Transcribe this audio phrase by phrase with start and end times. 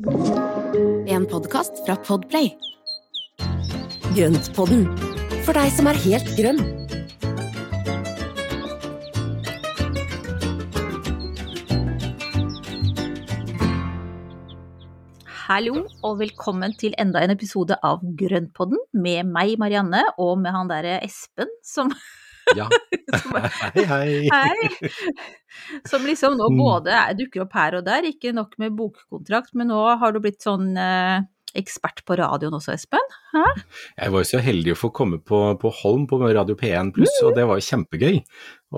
[0.00, 2.54] En podkast fra Podplay.
[4.16, 4.86] Grøntpodden,
[5.44, 6.62] for deg som er helt grønn.
[15.50, 20.72] Hallo og velkommen til enda en episode av Grøntpodden med meg, Marianne, og med han
[20.72, 21.92] derre Espen som
[22.58, 22.66] Ja.
[23.22, 23.36] som,
[23.74, 24.28] Hei, hei.
[24.30, 24.90] hei,
[25.88, 26.58] som liksom nå Mm.
[26.60, 30.20] både er, dukker opp her og der, ikke nok med bokkontrakt, men nå har du
[30.22, 31.20] blitt sånn eh,
[31.58, 33.14] ekspert på radioen også, Espen.
[33.34, 37.16] Jeg var jo så heldig å få komme på, på Holm på Radio P1 pluss,
[37.26, 38.20] og det var jo kjempegøy.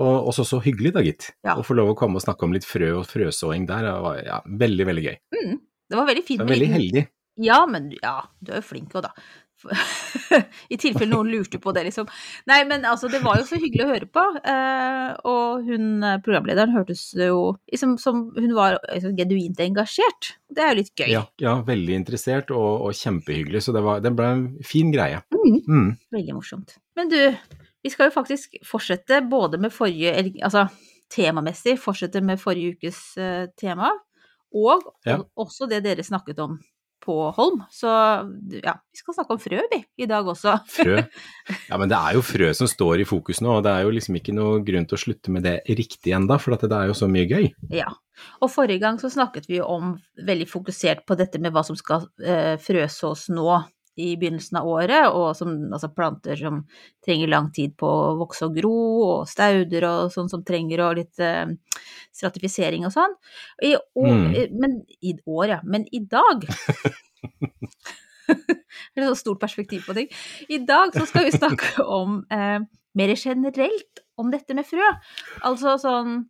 [0.00, 1.30] Og også så hyggelig da, gitt.
[1.44, 1.58] Ja.
[1.60, 4.22] Å få lov å komme og snakke om litt frø og frøsåing der, det var
[4.24, 5.18] ja, veldig, veldig gøy.
[5.92, 6.40] Det var veldig fint.
[6.40, 7.04] Det var veldig heldig.
[7.44, 8.14] Ja, men ja,
[8.44, 9.12] du er jo flink òg, da.
[10.72, 12.08] I tilfelle noen lurte på det, liksom.
[12.50, 14.24] Nei, men altså, det var jo så hyggelig å høre på.
[14.42, 20.32] eh, og hun eh, programlederen hørtes jo liksom som Hun var liksom, genuint engasjert.
[20.52, 21.10] Det er jo litt gøy.
[21.14, 25.22] Ja, ja, veldig interessert og, og kjempehyggelig, så det, var, det ble en fin greie.
[25.34, 25.90] Mm, Mm.
[26.14, 26.76] veldig morsomt.
[26.98, 27.18] Men du,
[27.84, 30.66] vi skal jo faktisk fortsette både med forrige Altså
[31.12, 33.90] temamessig fortsette med forrige ukes eh, tema,
[34.54, 35.18] og Ja.
[35.36, 36.58] også det dere snakket om
[37.02, 37.62] på Holm.
[37.72, 40.58] Så ja, vi skal snakke om frø, vi, i dag også.
[40.70, 41.02] Frø.
[41.68, 43.92] Ja, men det er jo frø som står i fokus nå, og det er jo
[43.94, 46.96] liksom ikke noe grunn til å slutte med det riktig enda, for det er jo
[46.96, 47.48] så mye gøy.
[47.74, 47.88] Ja.
[48.44, 51.78] Og forrige gang så snakket vi jo om veldig fokusert på dette med hva som
[51.78, 53.48] skal eh, frøsås nå
[54.00, 56.62] i begynnelsen av året, og som, altså planter som
[57.04, 58.72] trenger lang tid på å vokse og gro,
[59.04, 61.50] og stauder og sånn som trenger og litt eh,
[62.16, 63.14] stratifisering og sånn.
[63.62, 64.34] I år, Mm.
[64.34, 65.60] eh, Men i år, ja.
[65.64, 66.46] Men i dag
[68.32, 70.08] Det er så stort perspektiv på ting.
[70.48, 72.60] I dag så skal vi snakke om eh,
[72.98, 74.88] mer generelt om dette med frø.
[75.44, 76.22] Altså sånn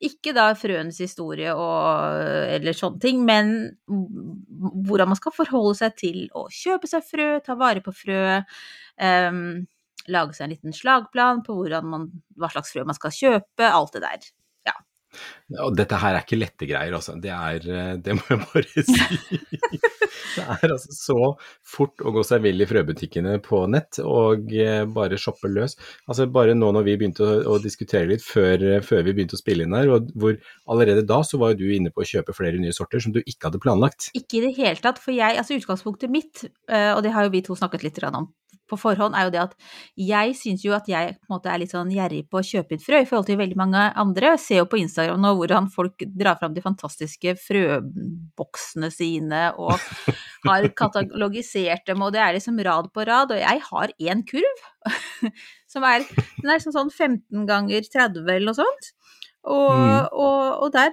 [0.00, 2.22] ikke da frøenes historie og
[2.56, 3.52] eller sånne ting, men
[3.86, 8.22] hvordan man skal forholde seg til å kjøpe seg frø, ta vare på frø,
[9.04, 9.42] um,
[10.10, 12.08] lage seg en liten slagplan på man,
[12.40, 14.30] hva slags frø man skal kjøpe, alt det der.
[15.64, 17.16] Og dette her er ikke lette greier, altså.
[17.18, 19.40] Det er eh, Det må jeg bare si.
[20.30, 21.16] Det er altså så
[21.66, 25.76] fort å gå seg vill i frøbutikkene på nett og eh, bare shoppe løs.
[26.06, 29.38] Altså Bare nå når vi begynte å, å diskutere litt før, eh, før vi begynte
[29.38, 30.38] å spille inn her, hvor
[30.70, 33.22] allerede da så var jo du inne på å kjøpe flere nye sorter som du
[33.24, 34.12] ikke hadde planlagt.
[34.14, 37.42] Ikke i det hele tatt, for jeg, altså utgangspunktet mitt, og det har jo vi
[37.44, 38.30] to snakket litt om
[38.70, 39.54] på forhånd, er jo det at
[39.98, 42.76] jeg syns jo at jeg på en måte er litt sånn gjerrig på å kjøpe
[42.76, 44.32] inn frø i forhold til veldig mange andre.
[44.36, 49.74] Jeg ser jo på Instagram nå hvordan folk drar fram de fantastiske frøboksene sine og
[50.48, 54.64] har katalogisert dem, og det er liksom rad på rad, og jeg har én kurv
[55.72, 56.06] som er,
[56.40, 58.90] den er sånn 15 ganger 30 eller noe sånt.
[59.40, 60.08] Og, Mm.
[60.20, 60.90] og, og der,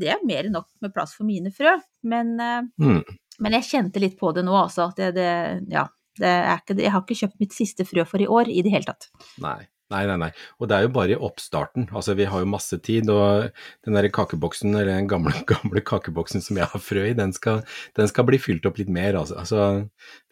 [0.00, 1.76] det er mer enn nok med plass for mine frø.
[2.02, 3.04] Men, eh, Mm.
[3.38, 4.88] men jeg kjente litt på det nå, altså.
[4.90, 5.28] At det, det
[5.70, 5.84] ja.
[6.20, 8.74] Det er ikke, jeg har ikke kjøpt mitt siste frø for i år i det
[8.74, 9.10] hele tatt.
[9.42, 9.62] Nei.
[9.92, 10.30] Nei, nei, nei.
[10.58, 11.86] Og det er jo bare i oppstarten.
[11.94, 13.50] Altså, vi har jo masse tid, og
[13.84, 17.62] den der kakeboksen, eller den gamle, gamle kakeboksen som jeg har frø i, den skal,
[17.98, 19.42] den skal bli fylt opp litt mer, altså.
[19.44, 19.68] altså.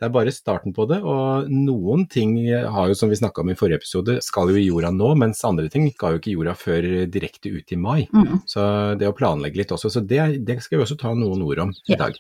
[0.01, 3.53] Det er bare starten på det, og noen ting har jo, som vi snakka om
[3.53, 6.37] i forrige episode, skal jo i jorda nå, mens andre ting skal jo ikke i
[6.39, 8.01] jorda før direkte ut i mai.
[8.09, 8.43] Mm.
[8.49, 8.67] Så
[8.99, 11.77] det å planlegge litt også, så det, det skal vi også ta noen ord om
[11.93, 12.17] i dag.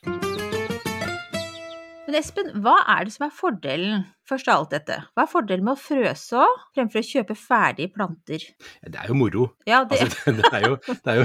[2.12, 5.64] Men Espen, hva er det som er fordelen, først av alt dette, hva er fordelen
[5.64, 6.42] med å frøså
[6.76, 8.42] fremfor å kjøpe ferdige planter?
[8.84, 9.46] Det er jo moro.
[9.64, 11.24] Ja, det, Altså, det er jo, det er jo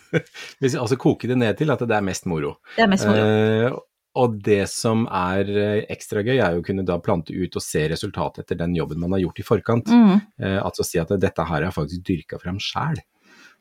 [0.58, 2.56] Hvis vi altså koker det ned til at det er mest moro.
[2.74, 3.22] det er mest moro.
[3.22, 3.78] Eh,
[4.18, 7.62] og det som er eh, ekstra gøy, er jo å kunne da plante ut og
[7.62, 9.94] se resultatet etter den jobben man har gjort i forkant.
[9.94, 10.24] Mm.
[10.42, 12.98] Eh, altså si at dette her har jeg faktisk dyrka frem sjæl.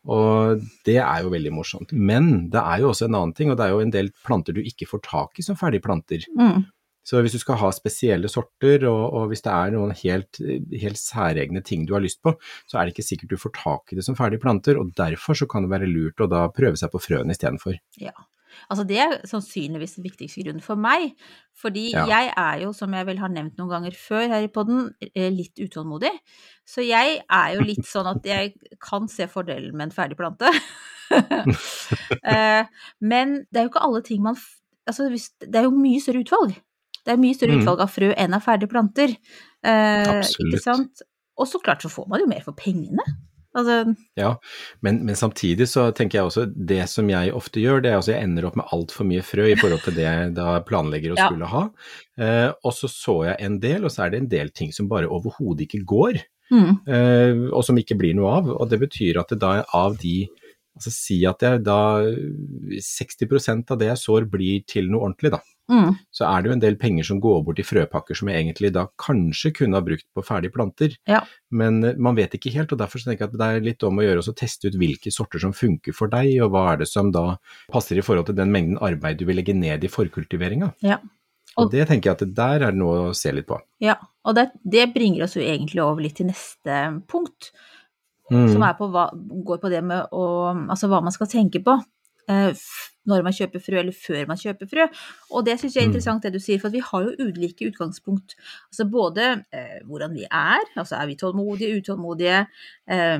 [0.05, 1.91] Og det er jo veldig morsomt.
[1.93, 4.55] Men det er jo også en annen ting, og det er jo en del planter
[4.55, 6.25] du ikke får tak i som ferdige planter.
[6.37, 6.65] Mm.
[7.05, 10.39] Så hvis du skal ha spesielle sorter, og, og hvis det er noen helt,
[10.73, 12.33] helt særegne ting du har lyst på,
[12.65, 15.37] så er det ikke sikkert du får tak i det som ferdige planter, og derfor
[15.37, 17.77] så kan det være lurt å da prøve seg på frøene istedenfor.
[18.01, 18.15] Ja.
[18.69, 21.13] Altså det er sannsynligvis den viktigste grunnen for meg,
[21.55, 22.05] fordi Ja.
[22.07, 25.29] jeg er jo, som jeg vel har nevnt noen ganger før her i podden, eh,
[25.31, 26.11] litt utålmodig.
[26.65, 30.49] Så jeg er jo litt sånn at jeg kan se fordelen med en ferdig plante.
[32.25, 32.65] Eh,
[33.01, 34.35] Men det er jo ikke alle ting man
[34.89, 36.55] Altså det er jo mye større utvalg.
[37.05, 37.61] Det er mye større Mm.
[37.63, 39.09] utvalg av frø enn av ferdige planter.
[39.63, 40.53] Eh, Absolutt.
[40.53, 41.01] Ikke sant?
[41.37, 43.01] Og så klart så får man jo mer for pengene.
[43.55, 44.33] Altså, Ja,
[44.83, 48.11] men, men samtidig så tenker jeg også det som jeg ofte gjør, det er altså
[48.13, 51.19] jeg ender opp med altfor mye frø i forhold til det jeg da planlegger å
[51.19, 51.27] Ja.
[51.29, 51.63] skulle ha.
[52.19, 54.89] Eh, og så så jeg en del, og så er det en del ting som
[54.91, 56.19] bare overhodet ikke går,
[56.51, 58.49] mm, eh, og som ikke blir noe av.
[58.59, 60.27] Og det betyr at det da av de
[60.75, 62.03] Altså si at jeg da
[62.83, 65.39] 60% av det jeg sår blir til noe ordentlig, da.
[65.71, 65.95] Mm.
[66.13, 68.69] Så er det jo en del penger som går bort i frøpakker som jeg egentlig
[68.75, 70.93] da kanskje kunne ha brukt på ferdige planter.
[71.09, 71.23] Ja.
[71.49, 73.85] Men eh, man vet ikke helt, og derfor så tenker jeg at det er litt
[73.87, 76.83] om å gjøre å teste ut hvilke sorter som funker for deg, og hva er
[76.83, 77.37] det som da
[77.71, 80.75] passer i forhold til den mengden arbeid du vil legge ned i forkultiveringa.
[80.85, 80.99] Ja.
[81.55, 83.57] Og det tenker jeg at der er det noe å se litt på.
[83.79, 83.95] Ja,
[84.27, 87.53] og det, det bringer oss jo egentlig over litt til neste punkt,
[88.25, 88.47] Mm.
[88.49, 89.03] som er på hva,
[89.45, 90.23] går på det med å,
[90.73, 91.75] altså hva man skal tenke på
[92.27, 94.85] når man kjøper frø, eller før man kjøper frø.
[95.31, 95.91] Og det syns jeg er Mm.
[95.93, 98.33] interessant det du sier, for vi har jo ulike utgangspunkt.
[98.71, 102.47] Altså både eh, hvordan vi er, altså er vi tålmodige, utålmodige,
[102.89, 103.19] eh,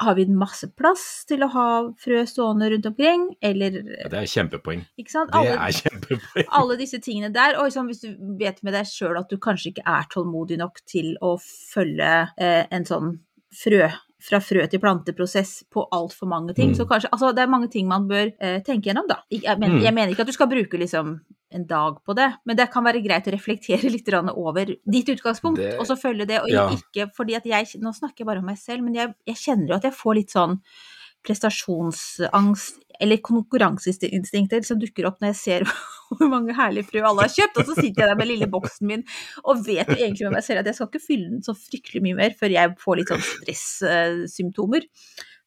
[0.00, 1.66] har vi masse plass til å ha
[2.02, 4.80] frø stående rundt omkring, eller Ja, det er kjempepoeng.
[4.98, 5.30] ikke sant?
[5.30, 6.48] Det er kjempepoeng.
[6.58, 7.54] alle disse tingene der.
[7.60, 10.82] Og liksom, hvis du vet med deg sjøl at du kanskje ikke er tålmodig nok
[10.90, 13.20] til å følge eh, en sånn
[13.54, 13.86] frø
[14.24, 16.70] fra frø til planteprosess på altfor mange ting.
[16.72, 16.76] Mm.
[16.78, 19.18] Så kanskje, altså, det er mange ting man bør eh, tenke gjennom, da.
[19.30, 19.82] Jeg mener, Mm.
[19.84, 21.18] jeg mener ikke at du skal bruke liksom
[21.54, 25.56] en dag på det, men det kan være greit å reflektere litt over ditt utgangspunkt,
[25.60, 26.40] Det- og så følge det.
[26.40, 26.68] Og ja.
[26.70, 29.68] ikke fordi at jeg Nå snakker jeg bare om meg selv, men jeg, jeg kjenner
[29.68, 30.60] jo at jeg får litt sånn
[31.24, 35.64] prestasjonsangst eller konkurranseinstinkter som dukker opp når jeg ser
[36.18, 38.90] hvor mange herlige frø alle har kjøpt, og så sitter jeg der med lille boksen
[38.90, 39.04] min
[39.44, 42.02] og vet jo egentlig med meg selv at jeg skal ikke fylle den så fryktelig
[42.04, 44.88] mye mer før jeg får litt sånn stressymptomer.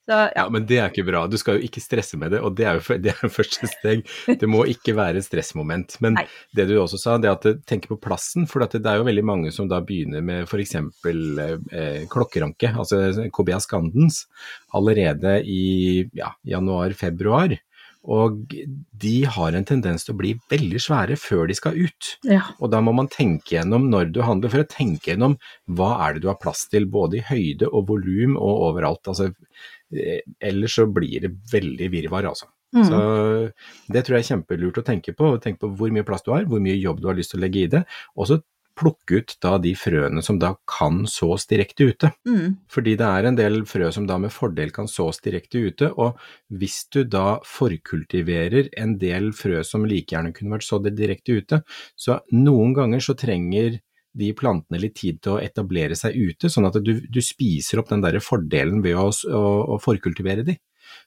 [0.07, 0.27] Så ja.
[0.35, 1.25] Ja, men det er ikke bra.
[1.27, 3.67] Du skal jo ikke stresse med det, og det er jo det er jo første
[3.67, 4.05] steg.
[4.39, 5.97] Det må ikke være et stressmoment.
[6.03, 6.23] Men Nei.
[6.55, 8.47] det du også sa, det at tenk på plassen.
[8.47, 10.77] For det er jo veldig mange som da begynner med f.eks.
[10.79, 14.23] Eh, klokkeranke, altså Cobea scandens,
[14.77, 17.57] allerede i ja, januar-februar.
[18.07, 18.53] Og
[19.03, 22.11] de har en tendens til å bli veldig svære før de skal ut.
[22.23, 22.43] ja.
[22.61, 25.37] Og da må man tenke gjennom når du handler, for å tenke gjennom
[25.67, 29.03] hva er det du har plass til, både i høyde og volum og overalt.
[29.11, 29.31] Altså,
[29.91, 32.47] eh, ellers så blir det veldig virvar, altså.
[32.75, 32.83] Mm.
[32.83, 32.97] Så
[33.93, 35.31] det tror jeg er kjempelurt å tenke på.
[35.43, 37.45] Tenk på hvor mye plass du har, hvor mye jobb du har lyst til å
[37.45, 37.83] legge i det.
[38.15, 38.39] Og så
[38.77, 42.11] plukke ut da de frøene som da kan sås direkte ute.
[42.27, 42.57] Mm.
[42.71, 46.19] Fordi det er en del frø som da med fordel kan sås direkte ute, og
[46.47, 51.61] hvis du da forkultiverer en del frø som like gjerne kunne vært sådd direkte ute,
[51.97, 53.79] så noen ganger så trenger
[54.17, 57.91] de plantene litt tid til å etablere seg ute, sånn at du, du spiser opp
[57.91, 59.43] den der fordelen ved å, å,
[59.75, 60.57] å forkultivere de.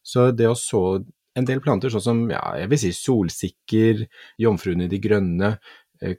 [0.07, 1.01] Så det å så
[1.39, 4.05] en del planter, sånn som ja, jeg vil si solsikker,
[4.43, 5.53] jomfruene i de grønne,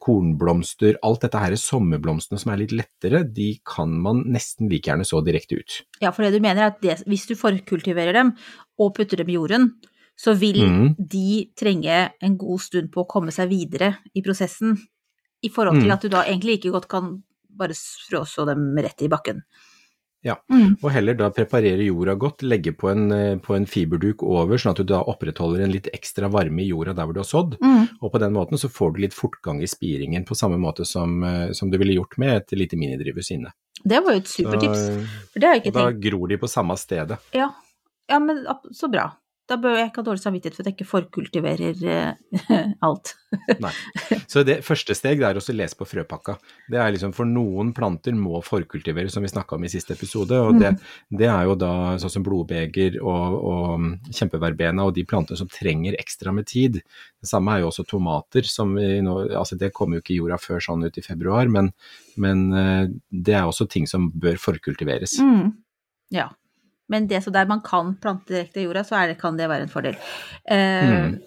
[0.01, 5.07] kornblomster, alt dette her sommerblomstene som er litt lettere, de kan man nesten like gjerne
[5.07, 5.80] så direkte ut.
[6.04, 8.36] Ja, for det du mener er at det, hvis du forkultiverer dem
[8.81, 9.72] og putter dem i jorden,
[10.22, 10.88] så vil mm.
[11.00, 14.78] de trenge en god stund på å komme seg videre i prosessen,
[15.42, 15.95] i forhold til mm.
[15.95, 17.16] at du da egentlig ikke godt kan
[17.57, 19.42] bare fråså dem rett i bakken.
[20.21, 20.38] Ja.
[20.53, 20.75] Mm.
[20.81, 24.75] Og heller da preparere jorda godt, legge på en, eh, på en fiberduk over, sånn
[24.75, 27.57] at du da opprettholder en litt ekstra varme i jorda der hvor du har sådd.
[27.62, 27.88] Mm.
[28.01, 31.23] Og på den måten så får du litt fortgang i spiringen, på samme måte som,
[31.23, 33.53] eh, som du ville gjort med et lite minidrivhus inne.
[33.81, 34.85] Det var jo et supertips,
[35.33, 36.01] for det har jeg ikke tenkt.
[36.03, 37.18] da gror de på samme stedet.
[37.33, 37.50] Ja,
[38.07, 39.09] ja men så bra.
[39.49, 43.13] Da bør jeg ikke ha dårlig samvittighet for at jeg ikke forkultiverer eh, alt.
[43.63, 43.71] Nei.
[44.29, 46.35] Så det første steg det er å lese på frøpakka.
[46.71, 50.38] Det er liksom For noen planter må forkultiveres, som vi snakka om i siste episode.
[50.39, 50.73] og det,
[51.09, 55.99] det er jo da sånn som blodbeger og, og kjempeverbena og de plantene som trenger
[55.99, 56.79] ekstra med tid.
[57.19, 58.47] Det samme er jo også tomater.
[58.47, 61.51] som vi nå, altså Det kommer jo ikke i jorda før sånn ut i februar,
[61.51, 61.73] men,
[62.16, 65.18] men eh, det er også ting som bør forkultiveres.
[65.19, 65.51] Mm.
[66.11, 66.30] Ja.
[66.92, 69.50] Men det så der man kan plante direkte i jorda, så er det, kan det
[69.52, 70.00] være en fordel.
[70.45, 71.19] Eh, Mm.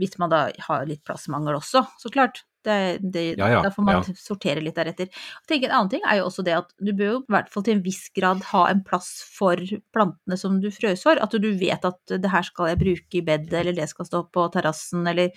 [0.00, 2.40] Hvis man da har litt plassmangel også, så klart.
[2.66, 4.14] Det, det, Ja, ja, da får man ja.
[4.20, 5.06] sortere litt deretter.
[5.08, 7.48] Og tenk, En annen ting er jo også det at du bør jo i hvert
[7.48, 9.62] fall til en viss grad ha en plass for
[9.94, 11.22] plantene som du frøsår.
[11.24, 14.26] At du vet at det her skal jeg bruke i bedet, eller det skal stå
[14.28, 15.32] på terrassen, eller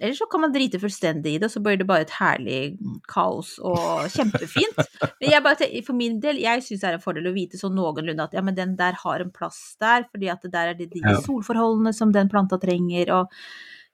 [0.00, 2.60] eller så kan man drite fullstendig i det, og så blir det bare et herlig
[3.10, 4.78] kaos og kjempefint.
[5.20, 7.74] Men jeg bare, for min del, jeg syns det er en fordel å vite sånn
[7.78, 10.78] noenlunde at ja, men den der har en plass der, fordi at det der er
[10.78, 13.34] det de solforholdene som den planta trenger, og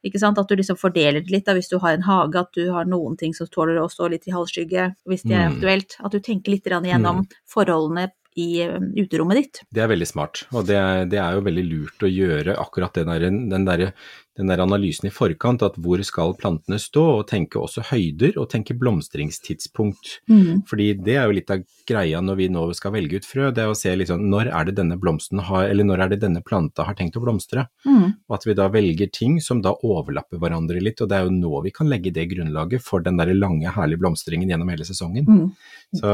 [0.05, 2.53] ikke sant, at du liksom fordeler det litt, da, hvis du har en hage, at
[2.53, 5.57] du har noen ting som tåler å stå litt i halvskygge, hvis det er Mm.
[5.57, 5.97] aktuelt.
[6.05, 9.61] At du tenker litt gjennom forholdene i eh, uterommet ditt.
[9.73, 12.93] Det er veldig smart, og det er, det er jo veldig lurt å gjøre akkurat
[12.99, 13.93] den derre den der
[14.39, 18.49] den der analysen i forkant, at hvor skal plantene stå, og tenke også høyder, og
[18.51, 20.19] tenke blomstringstidspunkt.
[20.31, 20.65] Mm.
[20.67, 23.63] Fordi det er jo litt av greia når vi nå skal velge ut frø, det
[23.63, 26.43] er å se liksom når er det denne blomsten har, eller når er det denne
[26.45, 27.67] planta har tenkt å blomstre.
[27.87, 28.17] Mm.
[28.27, 31.37] Og at vi da velger ting som da overlapper hverandre litt, og det er jo
[31.37, 35.29] nå vi kan legge det grunnlaget for den der lange, herlige blomstringen gjennom hele sesongen.
[35.29, 35.47] Mm.
[35.95, 36.11] Så,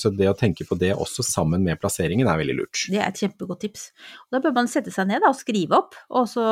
[0.00, 2.86] så det å tenke på det også sammen med plasseringen er veldig lurt.
[2.88, 3.90] Det er et kjempegodt tips.
[4.28, 6.46] Og da bør man sette seg ned da, og skrive opp, og så,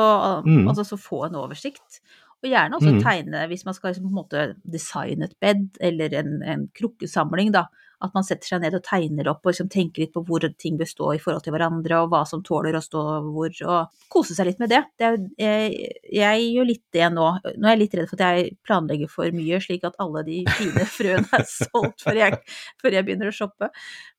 [0.47, 0.67] Mm.
[0.69, 2.01] altså, så få en oversikt.
[2.43, 3.01] Og gjerne også Mm.
[3.01, 7.53] tegne, hvis man skal liksom, på en måte designe et bed eller en, en krukkesamling,
[7.55, 7.63] da.
[8.03, 10.75] At man setter seg ned og tegner opp og liksom tenker litt på hvor ting
[10.77, 14.37] bør stå i forhold til hverandre, og hva som tåler å stå hvor, og kose
[14.37, 14.83] seg litt med det.
[14.99, 17.29] det er, jeg, jeg gjør litt det nå.
[17.57, 20.43] Nå er jeg litt redd for at jeg planlegger for mye, slik at alle de
[20.59, 22.39] fine frøene er solgt før jeg,
[22.81, 23.71] før jeg begynner å shoppe.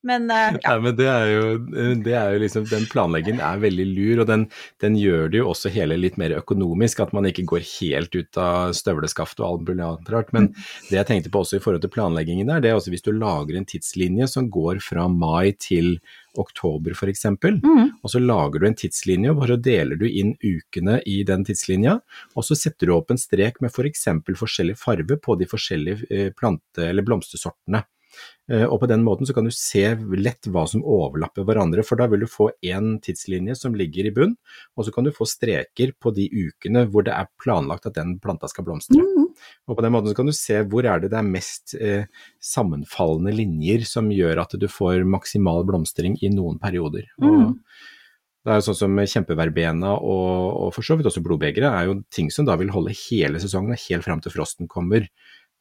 [0.06, 0.74] Men eh, ja.
[0.74, 1.46] Nei, men det er jo,
[2.04, 4.46] det er jo liksom, den planleggingen er veldig lur, og den,
[4.82, 8.40] den gjør det jo også hele litt mer økonomisk, at man ikke går helt ut
[8.42, 10.34] av støvleskaft og alt mulig annet rart.
[10.36, 10.50] Men
[10.88, 13.12] det jeg tenkte på også i forhold til planleggingen der, det er også hvis du
[13.14, 15.98] lager en tidslinje som går fra mai til
[16.38, 17.90] oktober f.eks., Mm.
[18.02, 21.98] og så lager du en tidslinje, og bare deler du inn ukene i den tidslinja,
[22.36, 24.04] og så setter du opp en strek med f.eks.
[24.26, 27.84] For forskjellig farve på de forskjellige eh, plante- eller blomstersortene.
[28.48, 29.84] Eh, Og på den måten så kan du se
[30.16, 34.14] lett hva som overlapper hverandre, for da vil du få én tidslinje som ligger i
[34.14, 34.36] bunn,
[34.76, 38.16] og så kan du få streker på de ukene hvor det er planlagt at den
[38.22, 38.96] planta skal blomstre.
[38.96, 39.28] Mm.
[39.68, 42.08] Og på den måten så kan du se hvor er det det er mest eh,
[42.40, 47.04] sammenfallende linjer som gjør at du får maksimal blomstring i noen perioder.
[47.20, 47.58] Mm.
[48.46, 50.30] det er jo sånn som kjempeverbena og,
[50.64, 53.76] og for så vidt også blodbegeret er jo ting som da vil holde hele sesongen
[53.76, 55.04] helt fram til frosten kommer.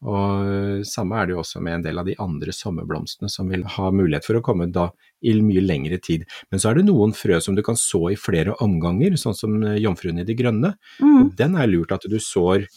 [0.06, 3.64] Og samme er det jo også med en del av de andre sommerblomstene som vil
[3.76, 4.88] ha mulighet for å komme da
[5.26, 6.26] i mye lengre tid.
[6.52, 9.58] Men så er det noen frø som du kan så i flere omganger, sånn som
[9.74, 10.76] jomfruen i de grønne.
[11.02, 11.32] Mm.
[11.38, 12.68] Den er lurt at du sår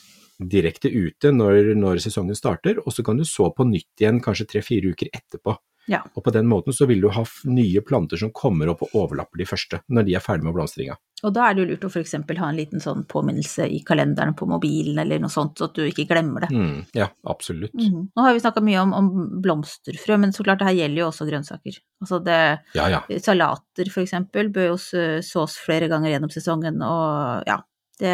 [0.42, 4.50] direkte ute når, når sesongen starter, og så kan du så på nytt igjen kanskje
[4.56, 5.54] tre-fire uker etterpå.
[5.90, 6.04] Ja.
[6.16, 9.42] Og på den måten så vil du ha nye planter som kommer opp og overlapper
[9.42, 10.98] de første, når de er ferdig med blomstringa.
[11.22, 12.16] Og da er det jo lurt å f.eks.
[12.18, 15.84] ha en liten sånn påminnelse i kalenderen på mobilen eller noe sånt, så at du
[15.86, 16.50] ikke glemmer det.
[16.56, 17.76] Mm, ja, absolutt.
[17.78, 18.08] Mhm.
[18.18, 19.12] Nå har vi snakka mye om, om
[19.44, 21.78] blomsterfrø, men så klart det her gjelder jo også grønnsaker.
[22.02, 22.40] Altså det,
[22.78, 23.02] Ja, ja.
[23.22, 24.80] salater eksempel bør jo
[25.22, 27.60] sås flere ganger gjennom sesongen, og ja,
[28.02, 28.12] det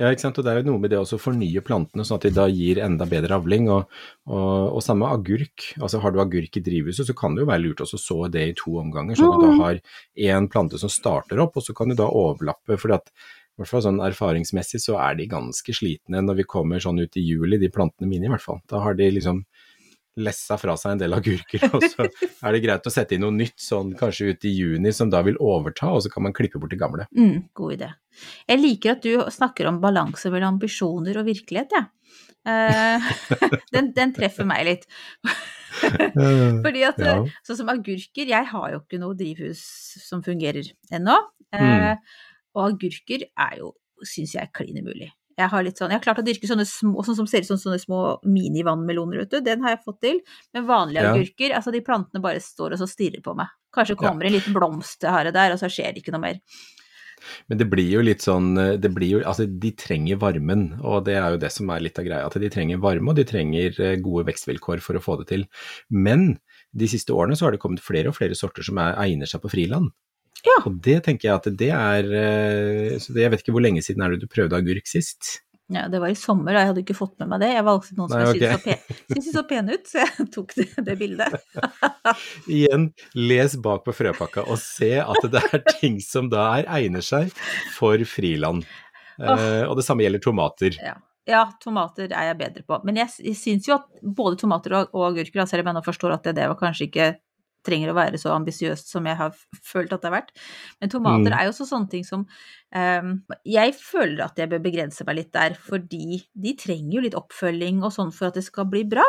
[0.00, 0.40] Ja, ikke sant.
[0.40, 2.80] Og det er jo noe med det å fornye plantene, sånn at de da gir
[2.82, 3.70] enda bedre avling.
[3.72, 3.96] Og,
[4.28, 5.70] og, og samme agurk.
[5.80, 8.18] Altså har du agurk i drivhuset, så kan det jo være lurt også å så
[8.32, 9.80] det i to omganger, sånn at du har
[10.32, 12.78] én plante som starter opp, og så kan du da overlappe.
[12.80, 13.12] fordi at
[13.56, 17.14] i hvert fall sånn erfaringsmessig så er de ganske slitne når vi kommer sånn ut
[17.16, 18.58] i juli, de plantene mine i hvert fall.
[18.68, 19.46] Da har de liksom
[20.16, 23.34] lessa fra seg en del agurker, og så er det greit å sette inn noe
[23.36, 26.60] nytt sånn kanskje ut i juni som da vil overta, og så kan man klippe
[26.62, 27.06] bort det gamle.
[27.16, 27.90] mm, God idé.
[28.48, 31.90] Jeg liker at du snakker om balanse mellom ambisjoner og virkelighet, jeg.
[32.46, 33.10] Eh,
[33.74, 34.86] den, den treffer meg litt.
[35.76, 37.16] Fordi at Ja.
[37.44, 39.60] sånn som agurker Jeg har jo ikke noe drivhus
[40.06, 41.16] som fungerer ennå.
[41.52, 41.66] Mm.
[41.92, 41.96] Eh,
[42.56, 43.74] og agurker er jo,
[44.06, 45.10] syns jeg, klin umulig.
[45.36, 47.58] Jeg har, sånn, jeg har klart å dyrke sånne små, sånn som ser ut som
[47.60, 49.40] sånne små minivannmeloner, vet du.
[49.44, 50.20] Den har jeg fått til.
[50.56, 51.12] Men vanlige Ja.
[51.12, 53.48] agurker, altså de plantene bare står og så stirrer på meg.
[53.76, 54.08] Kanskje Ja.
[54.08, 56.40] kommer en liten blomst her og der, og så skjer det ikke noe mer.
[57.48, 61.04] Men det blir jo litt sånn eh, det blir jo, altså De trenger varmen, og
[61.04, 62.26] det er jo det som er litt av greia.
[62.26, 65.46] At de trenger varme, og de trenger eh, gode vekstvilkår for å få det til.
[65.90, 66.38] Men
[66.76, 69.42] de siste årene så har det kommet flere og flere sorter som er, egner seg
[69.42, 69.92] på friland.
[70.46, 70.60] Ja.
[70.68, 74.04] Og det tenker jeg at det er eh, så Jeg vet ikke hvor lenge siden
[74.04, 75.40] er det du prøvde agurk sist?
[75.68, 76.60] Ja, det var i sommer, da.
[76.62, 77.48] Jeg hadde ikke fått med meg det.
[77.56, 78.60] Jeg valgte noen som Nei, jeg
[79.10, 81.34] syntes så, pen, pene ut, så jeg tok det, det bildet.
[82.58, 82.84] Igjen,
[83.18, 87.34] les bak på frøpakka og se at det er ting som da er, egner seg
[87.74, 88.62] for friland.
[89.18, 90.78] Eh, og det samme gjelder tomater.
[90.78, 90.94] Ja.
[91.26, 92.78] ja, tomater er jeg bedre på.
[92.86, 95.86] Men jeg, jeg syns jo at både tomater og, og agurker, selv om jeg nå
[95.88, 97.10] forstår at det, det var kanskje ikke
[97.66, 99.34] trenger å være så ambisiøst som jeg har
[99.66, 100.30] følt at det har vært.
[100.80, 101.34] Men tomater Mm.
[101.40, 102.22] er jo også sånne ting som
[102.74, 103.10] um,
[103.44, 107.82] Jeg føler at jeg bør begrense meg litt der, fordi de trenger jo litt oppfølging
[107.84, 109.04] og sånn for at det skal bli bra.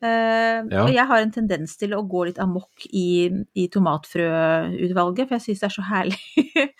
[0.00, 0.84] Uh, Ja.
[0.86, 5.44] Og jeg har en tendens til å gå litt amok i, i tomatfrøutvalget, for jeg
[5.44, 6.70] syns det er så herlig.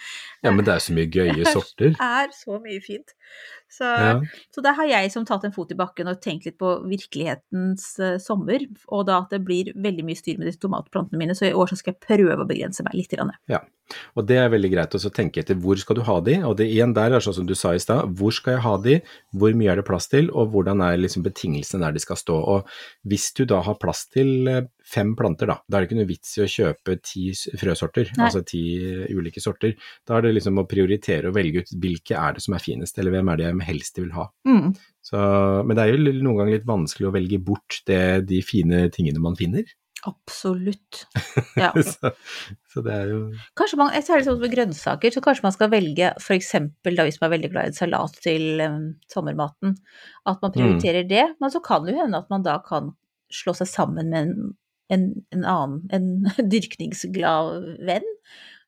[0.45, 1.93] Ja, men det er så mye gøye sorter.
[1.97, 3.13] Det er så mye fint.
[3.71, 4.21] Så, Ja.
[4.55, 7.85] så der har jeg som tatt en fot i bakken og tenkt litt på virkelighetens
[8.03, 11.47] uh, sommer, og da at det blir veldig mye styr med disse tomatplantene mine, så
[11.47, 13.15] i år så skal jeg prøve å begrense meg litt.
[13.15, 13.33] Grann.
[14.15, 16.69] Og det er veldig greit å tenke etter hvor skal du ha de, og det
[16.71, 18.99] igjen der er sånn som du sa i stad, hvor skal jeg ha de,
[19.35, 22.37] hvor mye er det plass til, og hvordan er liksom betingelsene der de skal stå.
[22.55, 25.99] Og hvis du da har plass til eh, fem planter, da, da er det ikke
[26.01, 27.27] noe vits i å kjøpe ti
[27.61, 28.27] frøsorter, Nei.
[28.27, 28.63] altså ti
[29.15, 29.77] ulike sorter.
[30.09, 32.99] Da er det liksom å prioritere og velge ut hvilke er det som er finest,
[32.99, 34.27] eller hvem er det jeg helst vil ha.
[34.49, 34.73] Mm.
[35.07, 35.21] Så,
[35.67, 39.23] men det er jo noen ganger litt vanskelig å velge bort det, de fine tingene
[39.23, 39.69] man finner.
[40.09, 41.07] Absolutt.
[41.61, 41.73] Ja.
[41.83, 42.13] så,
[42.73, 43.19] så det er jo
[43.59, 47.19] Kanskje man, jeg ser det sånn med grønnsaker, så kanskje man skal velge eksempel hvis
[47.21, 49.75] man er veldig glad i en salat til um, sommermaten,
[50.31, 52.95] at man prioriterer det, men så kan det jo hende at man da kan
[53.35, 54.55] slå seg sammen med en,
[54.91, 58.07] en, en annen, en dyrkningsglad venn,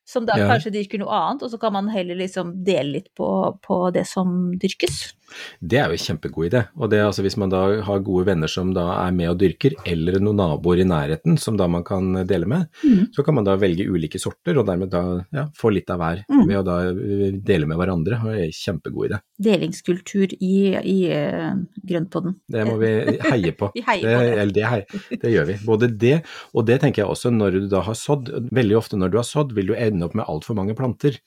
[0.08, 0.48] som da Ja.
[0.50, 3.28] kanskje dyrker noe annet, og så kan man heller liksom dele litt på,
[3.62, 5.12] på det som dyrkes.
[5.60, 6.64] Det er jo en kjempegod idé.
[6.78, 9.76] Og det, altså, hvis man da har gode venner som da er med og dyrker,
[9.86, 13.12] eller noen naboer i nærheten som da man kan dele med, Mm.
[13.14, 16.24] så kan man da velge ulike sorter, og dermed da ja, få litt av hver
[16.28, 16.46] Mm.
[16.48, 18.18] ved å da eh, dele med hverandre.
[18.22, 19.20] Det er en kjempegod idé.
[19.42, 21.54] Delingskultur i, i uh,
[21.86, 22.36] grønnpodden.
[22.52, 22.90] Det må vi
[23.26, 23.70] heie på.
[23.76, 24.32] Vi heier det, på det.
[24.42, 25.56] Eller det, heier, det gjør vi.
[25.66, 26.14] Både det,
[26.54, 28.30] og det tenker jeg også når du da har sådd.
[28.54, 31.18] Veldig ofte når du har sådd, vil du ende opp med altfor mange planter.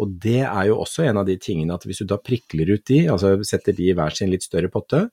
[0.00, 2.84] Og det er jo også en av de tingene at hvis du da prikler ut
[2.90, 5.08] de, altså setter de i hver sin litt større potte,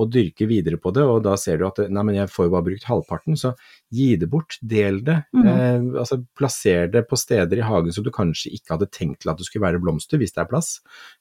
[0.00, 2.52] og dyrker videre på det, og da ser du at nei, men jeg får jo
[2.54, 3.50] bare brukt halvparten, så
[3.92, 5.18] gi det bort, del det.
[5.36, 5.42] Mm.
[5.52, 9.32] Eh, altså plasser det på steder i hagen som du kanskje ikke hadde tenkt til
[9.34, 10.70] at det skulle være blomster, hvis det er plass.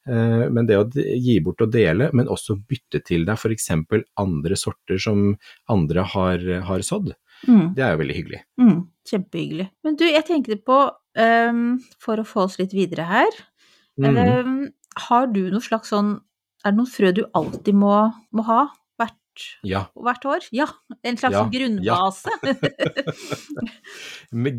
[0.07, 3.69] Eh, men det å gi bort og dele, men også bytte til deg f.eks.
[4.23, 5.33] andre sorter som
[5.69, 7.11] andre har, har sådd,
[7.47, 7.71] Mm.
[7.73, 8.39] det er jo veldig hyggelig.
[8.61, 9.63] Mm, kjempehyggelig.
[9.81, 10.75] Men du, jeg tenkte på,
[11.17, 11.63] um,
[11.97, 13.39] for å få oss litt videre her,
[14.01, 14.67] ehm,
[15.07, 16.19] har du noe slags sånn,
[16.65, 17.93] er det noen frø du alltid må,
[18.33, 18.61] må ha
[18.99, 19.85] hvert, Ja.
[19.95, 20.47] hvert år?
[20.51, 20.65] Ja,
[21.03, 22.29] en slags Ja, grunnbase.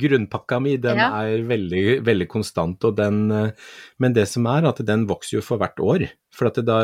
[0.02, 1.10] Grunnpakka mi den Ja.
[1.22, 3.50] er veldig, veldig konstant, og den, eh,
[3.98, 6.08] men det som er at den vokser jo for hvert år.
[6.32, 6.78] For at da,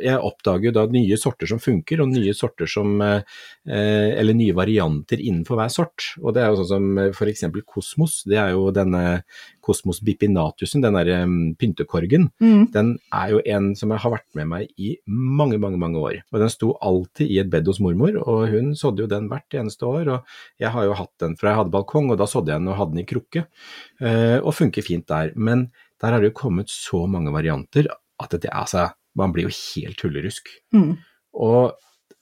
[0.00, 3.20] jeg oppdager jo da nye sorter som funker, og nye sorter som eh,
[3.68, 6.06] eh, Eller nye varianter innenfor hver sort.
[6.22, 7.18] Og det er jo sånn som f.eks.
[7.18, 8.22] for eksempel kosmos.
[8.28, 9.04] Det er jo denne
[9.64, 12.28] kosmos bipinatusen, den derre um, pyntekorgen.
[12.42, 12.66] Mm.
[12.74, 16.20] Den er jo en som jeg har vært med meg i mange, mange mange år.
[16.32, 19.56] Og den sto alltid i et bed hos mormor, og hun sådde jo den hvert
[19.56, 20.12] eneste år.
[20.16, 22.72] Og jeg har jo hatt den fra jeg hadde balkong, og da sådde jeg den
[22.72, 23.46] og hadde den i krukke.
[24.00, 25.32] eh, og funker fint der.
[25.36, 25.68] Men
[26.00, 27.88] der har det jo kommet så mange varianter
[28.22, 30.52] at det, altså, man blir jo helt tullerusk.
[30.76, 30.94] Mm.
[31.44, 31.74] Og,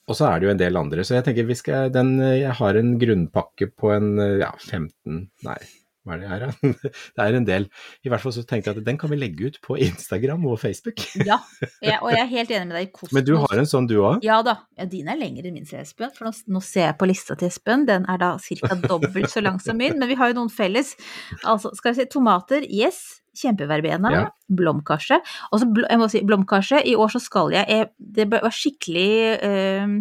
[0.08, 1.04] og så er det jo en del andre.
[1.04, 5.60] Så jeg tenker vi skal, den, jeg har en grunnpakke på en ja, 15 Nei,
[6.02, 6.70] hva er det her, da?
[7.14, 7.66] Det er en del.
[8.02, 10.58] I hvert fall så tenkte jeg at den kan vi legge ut på Instagram og
[10.58, 10.98] Facebook.
[11.28, 11.38] Ja,
[11.78, 13.14] jeg, og jeg er helt enig med deg i kosmos.
[13.14, 14.24] Men du har en sånn du òg?
[14.26, 14.56] Ja da.
[14.78, 16.10] Ja, din er lengre enn min, sier Espen.
[16.16, 17.86] For nå, nå ser jeg på lista til Espen.
[17.86, 18.78] Den er da ca.
[18.92, 20.96] dobbelt så lang som min, men vi har jo noen felles.
[21.44, 23.21] Altså, skal vi si tomater, yes.
[23.38, 24.10] Kjempeverbena.
[24.12, 24.24] Ja.
[24.52, 25.20] Blomkarse.
[25.52, 26.82] Og så, jeg må si blomkarse.
[26.84, 29.10] I år så skal jeg, jeg Det var skikkelig
[29.42, 29.94] eh,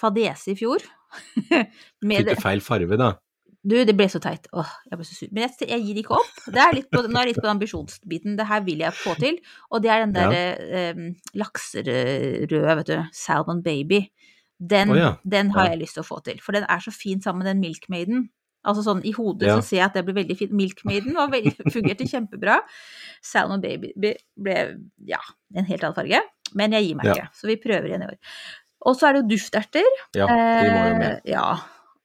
[0.00, 0.84] fadese i fjor.
[2.06, 3.10] Med Fikk du feil farve, da?
[3.60, 4.46] du, det ble så teit.
[4.56, 5.28] Åh, jeg ble så sur.
[5.36, 6.36] Men jeg, jeg gir ikke opp.
[6.48, 8.38] Det er litt på, nå er jeg litt på ambisjonsbiten.
[8.38, 9.36] Det her vil jeg få til.
[9.68, 10.30] Og det er den Ja.
[10.32, 11.02] der eh,
[11.36, 12.96] lakserøde, vet du.
[13.12, 14.06] Salmon Baby.
[14.60, 15.10] Den, oh, ja.
[15.28, 15.70] den har Ja.
[15.74, 16.40] jeg lyst til å få til.
[16.40, 18.30] For den er så fin sammen med den Milkmaiden.
[18.66, 19.56] Altså sånn i hodet Ja.
[19.56, 20.52] så ser jeg at det blir veldig fint.
[20.52, 22.58] Milkmaiden var veldig, fungerte kjempebra.
[23.22, 24.56] Salmon Baby ble,
[25.06, 25.18] ja,
[25.54, 26.20] en helt annen farge.
[26.54, 27.14] Men jeg gir meg Ja.
[27.14, 27.28] ikke.
[27.34, 28.16] Så vi prøver igjen i år.
[28.86, 29.86] Og så er det jo dufterter.
[30.16, 31.20] Ja, de må jo Eh, med.
[31.24, 31.46] Ja.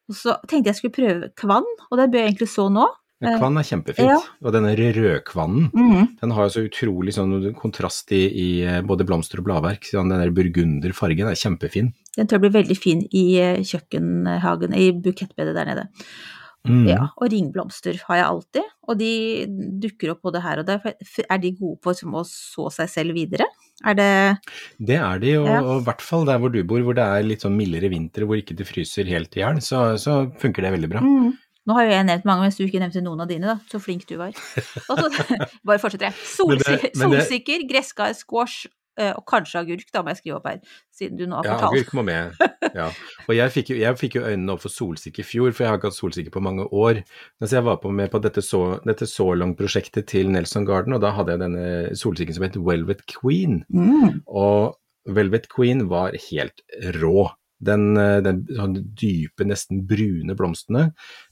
[0.08, 2.86] Og så tenkte jeg skulle prøve kvann, og det bør jeg egentlig så nå.
[3.22, 4.10] Men Kvann er kjempefint.
[4.12, 4.20] ja.
[4.44, 6.18] Og denne rødkvannen, Mhm.
[6.20, 9.84] den har jo så utrolig sånn kontrast i, i eh, både blomster og bladverk.
[9.88, 11.94] Sånn, den der burgunderfargen er kjempefin.
[12.18, 15.88] Den tror jeg blir veldig fin i eh, kjøkkenhagen, i bukettbedet der nede.
[16.66, 16.88] Mm.
[16.90, 19.12] Ja, og ringblomster har jeg alltid, og de
[19.84, 20.82] dukker opp både her og der.
[21.30, 23.48] Er de gode på å så seg selv videre?
[23.86, 24.12] Er det
[24.80, 25.62] Det er de, og Ja.
[25.62, 28.26] og i hvert fall der hvor du bor, hvor det er litt sånn mildere vinter,
[28.26, 31.02] hvor ikke det fryser helt i hjel, så, så funker det veldig bra.
[31.04, 31.34] Mm.
[31.66, 33.56] Nå har jo jeg nevnt mange, mens du ikke nevnte noen av dine, da.
[33.72, 34.32] Så flink du var.
[34.86, 34.96] Så,
[35.66, 36.18] bare fortsetter jeg.
[36.30, 38.68] Solsikker, solsikker gresskar, squash
[39.18, 40.60] og kanskje agurk, da må jeg skrive opp her,
[40.96, 41.76] siden du nå har Ja, fortalt.
[41.76, 42.38] agurk må med.
[42.76, 42.90] Ja.
[43.28, 45.72] Og jeg fikk, jo, jeg fikk jo øynene opp for solsikke i fjor, for jeg
[45.72, 47.02] har ikke hatt solsikke på mange år.
[47.44, 51.02] Så jeg var på med på dette så, dette så prosjektet til Nelson Garden, og
[51.04, 53.64] da hadde jeg denne solsikken som het Velvet Queen.
[53.72, 54.22] Mm.
[54.28, 54.76] Og
[55.08, 56.62] Velvet Queen var helt
[57.00, 57.30] rå.
[57.66, 60.90] Den, den, den sånn dype, nesten brune blomstene,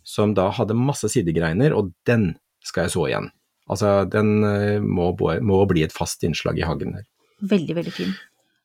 [0.08, 3.28] som da hadde masse sidegreiner, og den skal jeg så igjen.
[3.72, 5.12] Altså, den eh, må,
[5.44, 7.04] må bli et fast innslag i hagen her.
[7.44, 8.14] Veldig, veldig fin.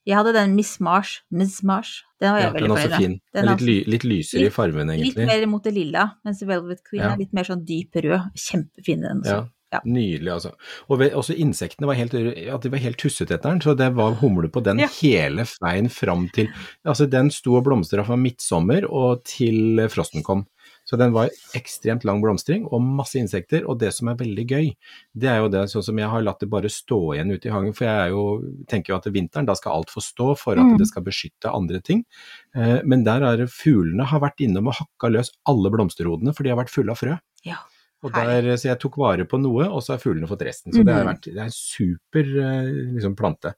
[0.09, 2.03] Jeg hadde den Miss Marsh, Miss Mars.
[2.23, 2.99] Den var jeg Ja, veldig fornøyd med.
[3.03, 3.21] fin.
[3.35, 5.15] Den er litt, ly, litt lysere i fargen, egentlig.
[5.17, 7.13] Litt mer mot det lilla, mens Velvet Queen Ja.
[7.13, 8.31] er litt mer sånn dyp rød.
[8.35, 9.27] Kjempefin den også.
[9.37, 9.49] Ja.
[9.71, 9.81] Ja.
[9.85, 10.53] Nydelig, altså.
[10.89, 13.91] Og ved, også insektene var helt, ja, de var helt tussete etter den, så det
[13.95, 14.87] var humle på den Ja.
[15.03, 16.49] hele veien fram til
[16.87, 20.47] Altså, den sto og blomstra fra midtsommer og til frosten kom.
[20.89, 23.67] Så den var ekstremt lang blomstring og masse insekter.
[23.69, 24.71] Og det som er veldig gøy,
[25.15, 27.53] det er jo det sånn som jeg har latt det bare stå igjen ute i
[27.53, 27.75] hagen.
[27.77, 28.23] For jeg jo,
[28.73, 30.79] tenker jo at vinteren, da skal alt få stå for at Mm.
[30.81, 32.05] det skal beskytte andre ting.
[32.57, 36.43] Eh, men der er det fuglene har vært innom og hakka løs alle blomsterhodene, for
[36.43, 37.19] de har vært fulle av frø.
[37.45, 37.57] Ja.
[38.03, 40.73] Og der, så jeg tok vare på noe, og så har fuglene fått resten.
[40.73, 41.13] Så det, har Mhm.
[41.13, 43.55] vært, det er en super eh, liksom, plante.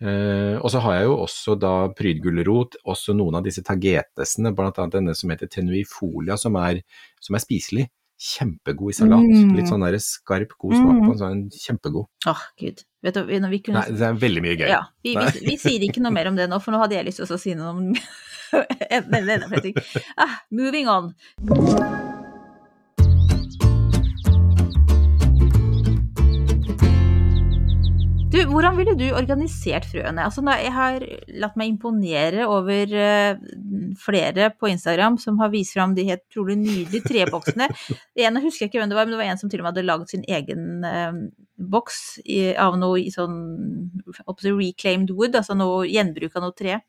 [0.00, 4.94] Eh, og så har jeg jo også da prydgulrot, også noen av disse tagetesene, annet
[4.96, 6.82] denne som heter tenuifolia, som er,
[7.20, 7.88] som er spiselig.
[8.20, 9.24] Kjempegod i salat.
[9.24, 9.54] Mm.
[9.56, 11.20] Litt sånn der skarp, god smak på en den.
[11.22, 12.08] Sånn kjempegod.
[12.28, 12.82] Åh, gud.
[13.00, 14.68] Vet du, når vi kunne Nei, det er veldig mye gøy.
[14.68, 17.08] Ja, vi, vi, vi sier ikke noe mer om det nå, for nå hadde jeg
[17.08, 17.90] lyst til å si noe om.
[20.18, 21.12] Ah, moving on.
[28.50, 30.24] Hvordan ville du organisert frøene?
[30.26, 31.04] Altså, jeg har
[31.42, 33.38] latt meg imponere over eh,
[34.00, 37.70] flere på Instagram som har vist fram de helt trolig nydelige treboksene.
[38.20, 39.72] En husker jeg ikke hvem det var, men det var en som til og med
[39.72, 41.22] hadde laget sin egen eh,
[41.70, 43.38] boks i, av noe i sånn
[44.16, 46.80] reclaimed wood, altså noe gjenbruk av noe tre.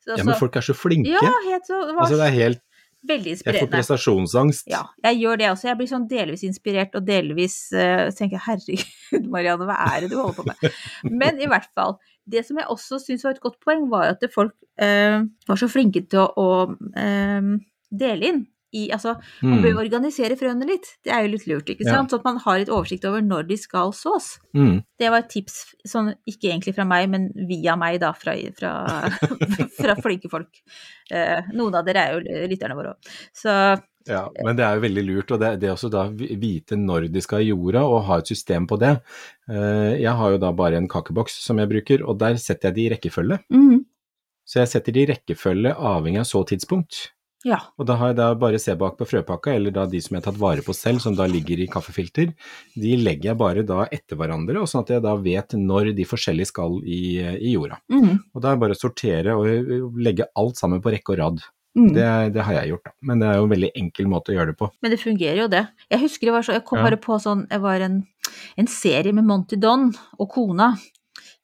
[0.00, 1.12] Så, Ja, men folk er så flinke.
[1.12, 2.62] ja, helt så, det var altså, det er helt,
[3.06, 3.60] veldig inspirerende.
[3.60, 4.68] jeg får prestasjonsangst.
[4.70, 5.68] Ja, jeg gjør det også.
[5.70, 10.12] Jeg blir sånn delvis inspirert, og delvis uh, tenker jeg herregud, Marianne, hva er det
[10.12, 10.80] du holder på med?
[11.24, 11.98] Men i hvert fall.
[12.30, 15.70] Det som jeg også syns var et godt poeng, var at folk uh, var så
[15.70, 17.54] flinke til å, å eh,
[17.90, 19.62] dele inn i Altså, man Mm.
[19.64, 20.86] bør organisere frøene litt.
[21.04, 21.94] Det er jo litt lurt, ikke Ja.
[21.96, 22.10] sant?
[22.10, 24.38] Sånn at man har litt oversikt over når de skal sås.
[24.54, 24.84] Mm.
[24.98, 29.10] Det var et tips, sånn ikke egentlig fra meg, men via meg, da, fra, fra,
[29.80, 30.48] fra flinke folk.
[31.10, 33.10] Eh, noen av dere er jo lytterne våre òg.
[33.34, 36.74] Så Ja, men det er jo veldig lurt, og det, det også da vi- vite
[36.74, 38.94] når de skal i jorda, og ha et system på det.
[39.48, 42.74] Eh, Jeg har jo da bare en kakeboks som jeg bruker, og der setter jeg
[42.74, 43.38] de i rekkefølge.
[43.52, 43.84] Mm.
[44.46, 47.10] Så jeg setter de i rekkefølge avhengig av så tidspunkt.
[47.46, 47.58] Ja.
[47.80, 50.20] Og da har jeg da bare se bak på frøpakka, eller da de som jeg
[50.22, 52.34] har tatt vare på selv, som da ligger i kaffefilter,
[52.76, 56.04] de legger jeg bare da etter hverandre, og sånn at jeg da vet når de
[56.08, 57.80] forskjellige skal i, i jorda.
[57.92, 58.18] Mm.
[58.34, 61.42] Og da er det bare å sortere og legge alt sammen på rekke og rad.
[61.78, 61.90] Mm.
[61.94, 62.94] Det, det har jeg gjort, da.
[63.06, 64.68] Men det er jo en veldig enkel måte å gjøre det på.
[64.82, 65.64] Men det fungerer jo, det.
[65.92, 66.88] Jeg husker det var så, jeg kom Ja.
[66.88, 68.00] bare på sånn, jeg var en,
[68.58, 70.72] en serie med Monty Don og kona.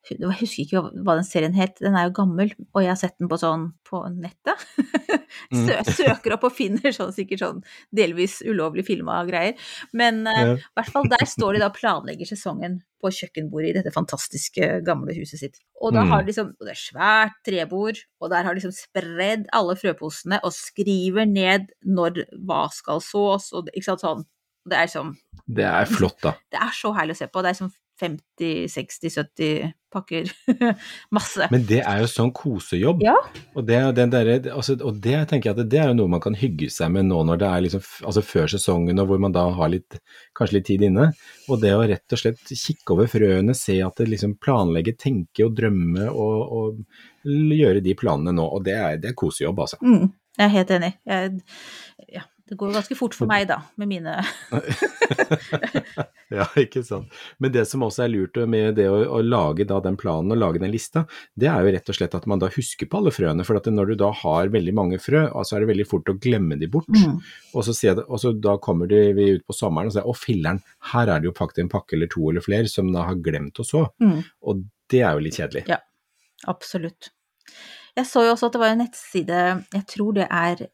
[0.09, 3.17] Jeg husker ikke hva- den serien het, den er jo gammel, og jeg har sett
[3.19, 4.67] den på sånn på nettet.
[5.53, 5.67] Mm.
[5.69, 7.59] Sø, søker opp og finner sånn sikkert sånn
[7.95, 9.55] delvis ulovlig filma greier.
[9.93, 10.55] Men eh, Ja.
[10.57, 14.81] i hvert fall der står de da og planlegger sesongen på kjøkkenbordet i dette fantastiske
[14.87, 15.59] gamle huset sitt.
[15.83, 16.09] Og da Mm.
[16.11, 19.77] har de liksom, og det er svært trebord, og der har de liksom spredd alle
[19.77, 24.25] frøposene og skriver ned når hva skal sås, og ikke sant sånn.
[24.67, 25.15] Det er sånn,
[25.47, 26.33] Det er flott, da.
[26.51, 27.43] det er så herlig å se på.
[27.43, 30.29] Det er liksom 50, 60, 70 pakker.
[31.17, 31.47] Masse.
[31.53, 33.01] Men det er jo sånn kosejobb.
[33.07, 33.15] Ja.
[33.57, 36.23] Og det, den derre- altså, og det tenker jeg at det er jo noe man
[36.25, 39.35] kan hygge seg med nå når det er liksom altså før sesongen og hvor man
[39.37, 39.99] da har litt,
[40.37, 41.09] kanskje litt tid inne.
[41.49, 45.49] Og det å rett og slett kikke over frøene, se at det liksom planlegge, tenke
[45.49, 48.45] og drømme og, og gjøre de planene nå.
[48.59, 49.81] Og det er, det er kosejobb, altså.
[49.81, 50.93] Mm, jeg er helt enig.
[51.09, 51.37] Jeg,
[52.19, 54.13] ja, det går ganske fort for meg, da, med mine
[56.37, 57.11] Ja, ikke sant.
[57.43, 60.39] Men det som også er lurt med det å, å lage da den planen og
[60.39, 61.05] lage den lista,
[61.39, 63.47] det er jo rett og slett at man da husker på alle frøene.
[63.47, 66.17] For at når du da har veldig mange frø, så er det veldig fort å
[66.23, 66.91] glemme de bort.
[66.91, 67.19] Mm.
[67.55, 70.15] Og så, jeg og så da kommer de, vi ut på sommeren og sier å
[70.19, 73.19] filler'n, her er det jo pakket en pakke eller to eller flere som da har
[73.23, 73.85] glemt å så.
[74.03, 74.23] Mm.
[74.47, 75.67] Og det er jo litt kjedelig.
[75.71, 75.83] Ja.
[76.45, 77.11] Absolutt.
[77.97, 80.67] Jeg så jo også at det var en nettside, jeg tror det er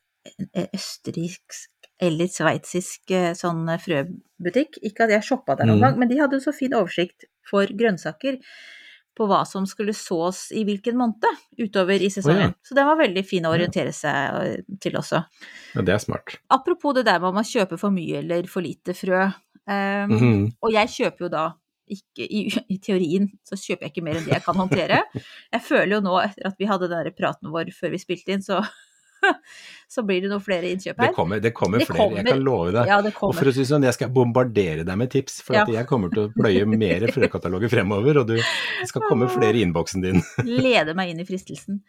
[0.75, 4.81] østerriksk eller sveitsisk eh, sånn frøbutikk.
[4.83, 5.87] Ikke at jeg shoppa der noen Mm.
[5.87, 8.41] gang, men de hadde så fin oversikt for grønnsaker
[9.13, 11.27] på hva som skulle sås i hvilken måned
[11.61, 12.55] utover i sesongen.
[12.65, 15.23] Så den var veldig fin å orientere seg eh, til også.
[15.77, 16.39] Ja, det er smart.
[16.51, 19.27] Apropos det der med om man kjøper for mye eller for lite frø.
[19.63, 20.53] Um, mm -hmm.
[20.63, 21.53] Og jeg kjøper jo da
[21.87, 25.03] ikke i, I teorien så kjøper jeg ikke mer enn det jeg kan håndtere.
[25.53, 28.43] Jeg føler jo nå, etter at vi hadde den praten vår før vi spilte inn,
[28.43, 28.63] så,
[29.95, 31.15] så blir det noen flere innkjøp Det her.
[31.17, 32.89] kommer, det kommer Det flere, jeg kan love deg.
[32.91, 35.59] Ja, det Og for å si det sånn, jeg skal bombardere deg med tips, for
[35.61, 35.65] Ja.
[35.67, 39.63] jeg kommer til å pløye mer frøkataloger fremover, og du, det skal komme flere i
[39.67, 40.23] innboksen din.
[40.45, 41.83] Lede meg inn i fristelsen.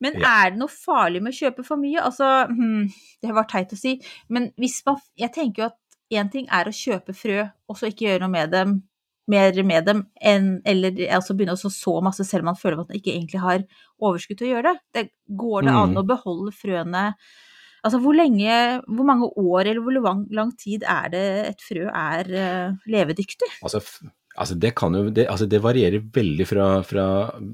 [0.00, 0.30] Men Ja.
[0.44, 2.00] er det noe farlig med å kjøpe for mye?
[2.04, 2.86] Altså, hmm,
[3.22, 3.96] det var teit å si,
[4.28, 5.78] men hvis man Jeg tenker jo at
[6.14, 8.82] én ting er å kjøpe frø, og så ikke gjøre noe med dem,
[9.28, 12.80] mer med dem, enn Eller altså begynne å så så masse selv om man føler
[12.80, 13.64] at man ikke egentlig har
[14.00, 14.80] overskudd til å gjøre det.
[14.94, 16.00] det går det an Mm.
[16.02, 17.14] å beholde frøene
[17.86, 21.20] Altså hvor lenge, hvor mange år eller hvor lang, lang tid er det
[21.52, 23.46] et frø er uh, levedyktig?
[23.62, 23.78] Altså,
[24.36, 27.04] altså det kan jo det, altså det varierer veldig fra, fra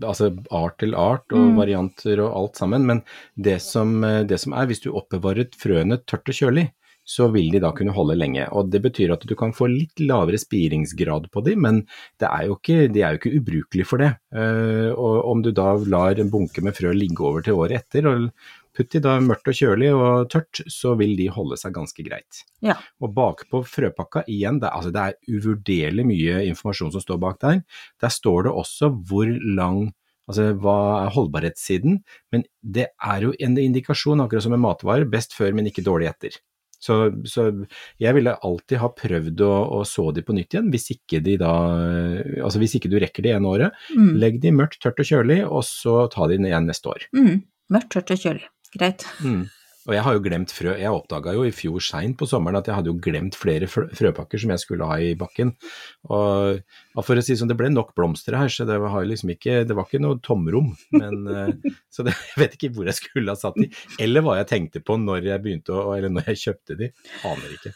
[0.01, 1.59] altså art til art og Mm.
[1.61, 3.03] varianter og alt sammen, men
[3.37, 6.71] det som, eh, det som er, hvis du oppbevarer frøene tørt og kjølig,
[7.05, 8.47] så vil de da kunne holde lenge.
[8.57, 11.85] Og det betyr at du kan få litt lavere spiringsgrad på de, men
[12.21, 14.11] det er ikke, de er jo ikke ubrukelige for det.
[14.35, 18.09] Eh, og om du da lar en bunke med frø ligge over til året etter,
[18.09, 18.31] og
[18.75, 22.43] putt de da mørkt og kjølig og tørt, så vil de holde seg ganske greit.
[22.65, 22.79] Ja.
[23.05, 27.61] Og bakpå frøpakka igjen, det, altså det er uvurderlig mye informasjon som står bak der.
[28.03, 29.93] Der står det også hvor lang
[30.25, 31.99] Altså hva er holdbarhetssiden,
[32.33, 36.09] men det er jo en indikasjon, akkurat som med matvarer, best før, men ikke dårlig
[36.09, 36.39] etter.
[36.85, 36.99] Så,
[37.31, 37.47] så
[38.03, 41.39] jeg ville alltid ha prøvd å, å så de på nytt igjen, hvis ikke de
[41.41, 41.53] da
[42.45, 44.15] Altså hvis ikke du rekker det ene året, Mm.
[44.21, 47.07] legg de mørkt, tørt og kjølig, og så ta de igjen neste år.
[47.17, 47.43] Mm.
[47.73, 48.49] Mørkt, tørt og kjølig.
[48.77, 49.05] Greit.
[49.25, 49.45] Mm.
[49.85, 50.73] Og jeg har jo glemt frø.
[50.81, 53.85] Jeg oppdaga jo i fjor seint på sommeren at jeg hadde jo glemt flere frø
[53.93, 55.51] frøpakker som jeg skulle ha i bakken.
[56.09, 56.61] Og,
[56.95, 59.59] og for å si sånn, det ble nok blomster her, så det var liksom ikke,
[59.69, 60.71] det var ikke noe tomrom.
[60.97, 63.69] Men, eh, så det, jeg vet ikke hvor jeg skulle ha satt de,
[64.01, 66.89] eller hva jeg tenkte på når jeg begynte å, eller når jeg kjøpte de.
[67.29, 67.75] Aner ikke.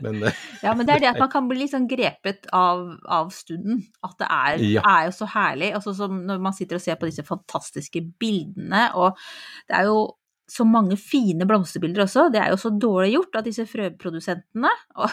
[0.00, 2.86] Men eh, Ja, men det er det at man kan bli litt sånn grepet av,
[3.04, 3.84] av stunden.
[4.06, 4.86] At det er, Ja.
[4.96, 5.74] er jo så herlig.
[5.76, 9.20] Altså som når man sitter og ser på disse fantastiske bildene, og
[9.68, 10.00] det er jo
[10.50, 12.28] så mange fine blomsterbilder også.
[12.34, 14.72] Det er jo så dårlig gjort av disse frøprodusentene.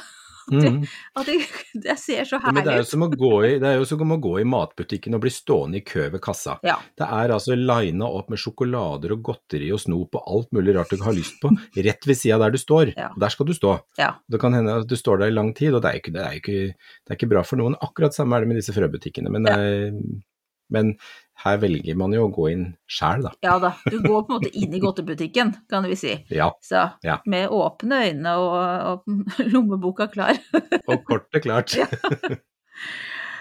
[0.47, 0.69] Og det,
[1.19, 1.33] at det,
[1.83, 2.91] det ser så Ja, men det herlig er jo ut.
[2.93, 5.81] som å gå i, det er jo som å gå i matbutikken og bli stående
[5.81, 6.53] i kø ved kassa.
[6.63, 6.77] Ja.
[6.95, 10.95] Det er altså lina opp med sjokolader og godteri og snop og alt mulig rart
[10.95, 12.93] du har lyst på, rett ved sida der du står.
[12.95, 13.09] Ja.
[13.19, 13.75] Der skal du stå.
[13.99, 14.13] ja.
[14.31, 16.23] Det kan hende at du står der i lang tid, og det er ikke, det
[16.23, 17.75] er ikke, det er ikke bra for noen.
[17.83, 19.35] Akkurat samme er det med disse frøbutikkene.
[19.35, 19.99] Men, eh,
[20.69, 20.95] men
[21.43, 23.31] her velger man jo å gå inn sjæl, da.
[23.45, 26.15] Ja da, du går på en måte inn i godtebutikken, kan vi si.
[26.33, 26.49] Ja.
[26.65, 27.19] Så Ja.
[27.25, 28.55] med åpne øyne og,
[28.89, 29.03] og
[29.53, 30.39] lommeboka klar.
[30.89, 31.75] Og kortet klart.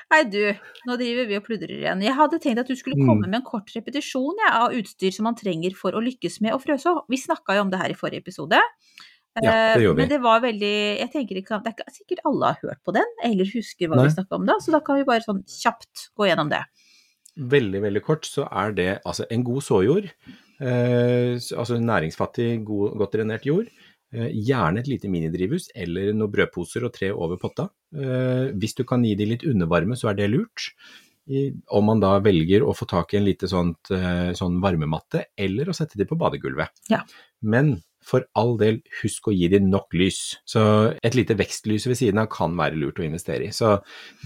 [0.07, 0.39] Nei du,
[0.87, 2.03] nå driver vi og pludrer igjen.
[2.05, 3.09] Jeg hadde tenkt at du skulle Mm.
[3.09, 6.55] komme med en kort repetisjon ja, av utstyr som man trenger for å lykkes med
[6.55, 6.93] å frøse.
[7.11, 8.61] Vi snakka jo om det her i forrige episode.
[9.37, 10.03] Ja, det Eh, gjorde vi.
[10.03, 12.93] Men det var veldig Jeg tenker ikke, Det er ikke sikkert alle har hørt på
[12.95, 14.05] den, eller husker hva Nei.
[14.07, 16.63] vi snakka om da, så da kan vi bare sånn kjapt gå gjennom det.
[17.37, 20.07] Veldig, veldig kort så er det altså en god såjord,
[20.61, 23.69] eh, altså næringsfattig, god, godt drenert jord.
[24.15, 27.69] Eh, gjerne et lite minidrivhus eller noen brødposer og tre over potta.
[27.93, 30.71] Eh, hvis du kan gi de litt undervarme, så er det lurt.
[31.27, 35.25] I, om man da velger å få tak i en lite sånt, eh, sånn varmematte,
[35.37, 36.71] eller å sette de på badegulvet.
[36.89, 37.03] Ja.
[37.43, 40.21] Men for all del, husk å gi dem nok lys.
[40.47, 40.63] Så
[41.05, 43.55] et lite vekstlys ved siden av kan være lurt å investere i.
[43.55, 43.77] Så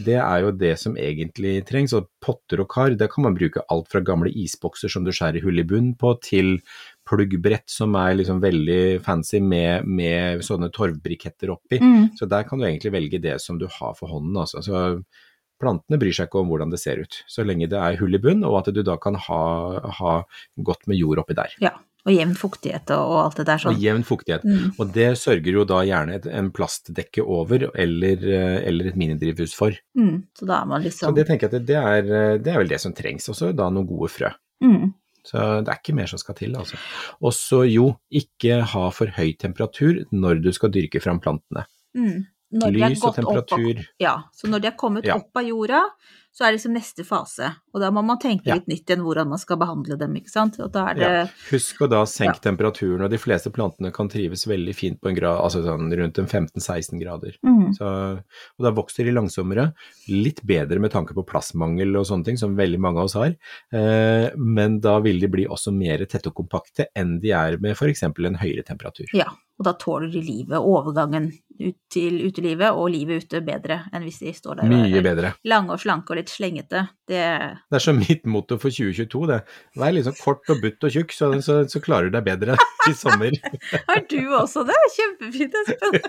[0.04, 1.94] det er jo det som egentlig trengs.
[1.96, 5.44] Og potter og kar, det kan man bruke alt fra gamle isbokser som du skjærer
[5.46, 6.58] hull i bunn på, til
[7.08, 11.80] pluggbrett som er liksom veldig fancy med, med sånne torvbriketter oppi.
[12.20, 14.36] Så der kan du egentlig velge det som du har for hånden.
[14.44, 14.60] Altså.
[14.62, 15.00] Så
[15.60, 18.20] plantene bryr seg ikke om hvordan det ser ut, så lenge det er hull i
[18.22, 19.42] bunn, og at du da kan ha,
[20.00, 20.14] ha
[20.56, 21.56] godt med jord oppi der.
[21.60, 21.74] Ja.
[22.10, 23.76] Og jevn fuktighet og, og alt det der sånn.
[23.78, 24.46] Og jevn fuktighet.
[24.48, 24.70] Mm.
[24.82, 29.54] Og det sørger jo da gjerne et, en plastdekke over, eller, eh, eller et minidrivhus
[29.54, 29.76] for.
[29.98, 30.16] Mm.
[30.34, 32.58] Så da er man Så liksom det tenker jeg at det, er, eh, det er
[32.64, 33.30] vel det som trengs.
[33.30, 34.32] Også da noen gode frø.
[34.66, 34.90] mm.
[35.30, 36.78] Så det er ikke mer som skal til, altså.
[37.20, 41.66] Og så jo, ikke ha for høy temperatur når du skal dyrke fram plantene.
[41.92, 42.22] Mm.
[42.72, 43.82] Lys og temperatur.
[43.84, 43.90] opp.
[44.00, 45.18] Ja, så når de er kommet Ja.
[45.20, 45.82] opp av jorda,
[46.32, 47.48] så er liksom neste fase.
[47.74, 48.54] Og da må man tenke Ja.
[48.54, 50.56] litt nytt igjen hvordan man skal behandle dem, ikke sant.
[50.56, 51.26] Det Ja.
[51.50, 55.14] Husk å da senke temperaturen, og de fleste plantene kan trives veldig fint på en
[55.16, 57.36] grad, altså sånn rundt en 15-16 grader.
[57.44, 57.74] Mm.
[57.74, 58.22] Så,
[58.58, 59.72] og da vokser de langsommere,
[60.08, 63.34] litt bedre med tanke på plassmangel og sånne ting, som veldig mange av oss har.
[63.72, 67.72] Eh, men da vil de bli også mer tette og kompakte enn de er med
[67.76, 68.02] f.eks.
[68.02, 69.06] en høyere temperatur.
[69.12, 69.26] Ja,
[69.60, 71.26] og da tåler de livet, overgangen
[71.60, 75.34] ut til utelivet og livet ute bedre enn hvis de står der Mye bedre.
[75.44, 76.86] lange og slanke og litt slengete.
[77.04, 77.20] Det
[77.68, 79.42] Det er som mitt motto for 2022, det.
[79.76, 82.56] Vær liksom kort og butt og tjukk, så, så, så klarer du deg bedre
[82.88, 83.36] i sommer.
[83.90, 84.78] har du også det?
[84.96, 86.00] Kjempefint, Espen.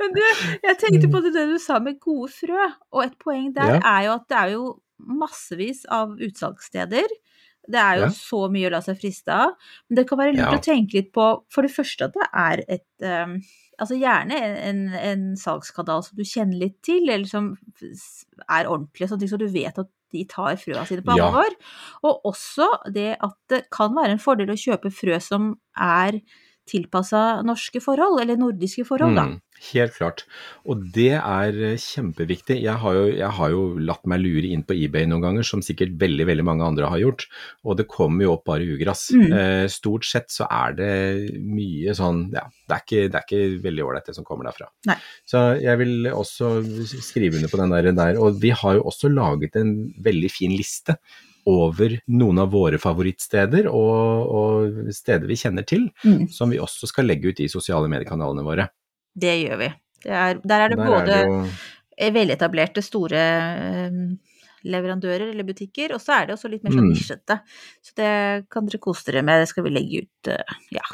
[0.00, 0.22] Men du,
[0.64, 3.80] jeg tenkte på det du sa med gode frø, og et poeng der Ja.
[3.98, 4.64] er jo at det er jo
[5.22, 7.06] massevis av utsalgssteder.
[7.70, 8.08] Det er jo Ja.
[8.12, 9.54] så mye å la seg friste av.
[9.88, 10.58] Men det kan være lurt Ja.
[10.58, 12.86] å tenke litt på for det første at det er et
[13.28, 13.38] um,
[13.80, 17.56] Altså gjerne en, en salgskanal som du kjenner litt til, eller som
[18.48, 21.26] er ordentlig, sånn så du vet at de tar frøa sine på Ja.
[21.26, 21.50] alvor.
[22.04, 26.20] Og også det at det kan være en fordel å kjøpe frø som er
[26.70, 29.26] tilpassa norske forhold, eller nordiske forhold, da.
[29.72, 30.24] Helt klart.
[30.68, 32.58] Og det er eh, kjempeviktig.
[32.64, 35.62] Jeg har, jo, jeg har, jo, latt meg lure inn på eBay noen ganger, som
[35.64, 37.26] sikkert veldig veldig mange andre har gjort.
[37.64, 39.06] Og det kommer jo opp bare ugress.
[39.16, 39.26] Mm.
[39.32, 40.92] Eh, stort sett så er det
[41.40, 44.70] mye sånn Ja, det er ikke, det er ikke veldig ålreit det som kommer derfra.
[44.90, 44.98] Nei.
[45.28, 46.56] Så jeg vil også
[47.04, 48.20] skrive under på den der, der.
[48.20, 50.98] Og vi har jo også laget en veldig fin liste
[51.48, 56.30] over noen av våre favorittsteder og, og steder vi kjenner til, mm.
[56.32, 58.68] som vi også skal legge ut i sosiale mediekanalene våre.
[59.14, 59.70] Det gjør vi.
[60.04, 62.12] Det er, der er det der både er det jo...
[62.18, 63.98] veletablerte, store eh,
[64.64, 67.40] leverandører eller butikker, og så er det også litt mer sånn mm.
[67.84, 68.12] Så det
[68.52, 70.84] kan dere kose dere med, det skal vi legge ut, eh, ja,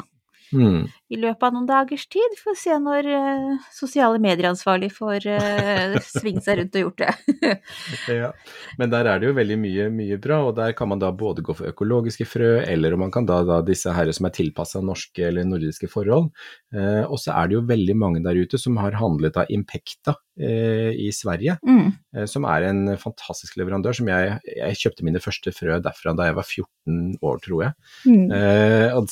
[0.53, 0.81] mm.
[1.11, 2.37] I løpet av noen dagers tid.
[2.39, 7.57] For å se når uh, sosiale medieransvarlig får uh, svingt seg rundt og gjort det.
[8.21, 8.31] ja,
[8.79, 11.43] men der er det jo veldig mye, mye bra, og der kan man da både
[11.45, 14.83] gå for økologiske frø, eller om man kan da, da disse her som er tilpassa
[14.85, 16.31] norske eller nordiske forhold.
[16.73, 20.17] Uh, og så er det jo veldig mange der ute som har handlet av Impekta
[20.41, 22.23] i Sverige, mm.
[22.31, 23.93] som er en fantastisk leverandør.
[23.93, 27.75] som jeg, jeg, kjøpte mine første frø derfra da jeg var 14 år, tror jeg.
[28.07, 28.31] Mm.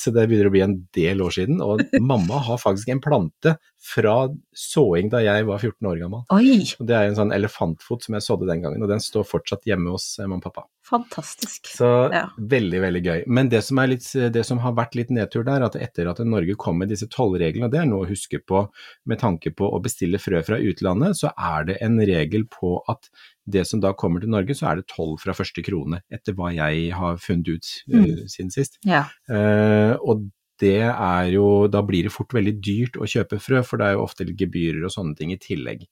[0.00, 1.60] så det begynner å bli en del år siden.
[1.62, 4.14] og mamma har faktisk en plante fra
[4.56, 6.24] såing da jeg var 14 år gammel.
[6.36, 6.58] Oi.
[6.78, 9.94] Det er en sånn elefantfot som jeg sådde den gangen, og den står fortsatt hjemme
[9.94, 10.66] hos eh, mamma og pappa.
[10.90, 11.70] Fantastisk.
[11.76, 12.24] Så ja.
[12.50, 13.24] veldig, veldig gøy.
[13.30, 16.56] Men det som, litt, det som, har vært litt nedtur der, at etter at Norge
[16.60, 18.64] kom med disse tollreglene, det er noe å huske på
[19.08, 23.08] med tanke på å bestille frø fra utlandet, så er det en regel på at
[23.50, 26.50] det som da kommer til Norge, så er det toll fra første krone, etter hva
[26.54, 27.96] jeg har funnet ut mm.
[28.02, 28.78] uh, siden sist.
[28.86, 29.06] Ja.
[29.30, 30.28] Uh, og
[30.60, 33.98] det er jo Da blir det fort veldig dyrt å kjøpe frø, for det er
[33.98, 35.86] jo ofte gebyrer og sånne ting i tillegg.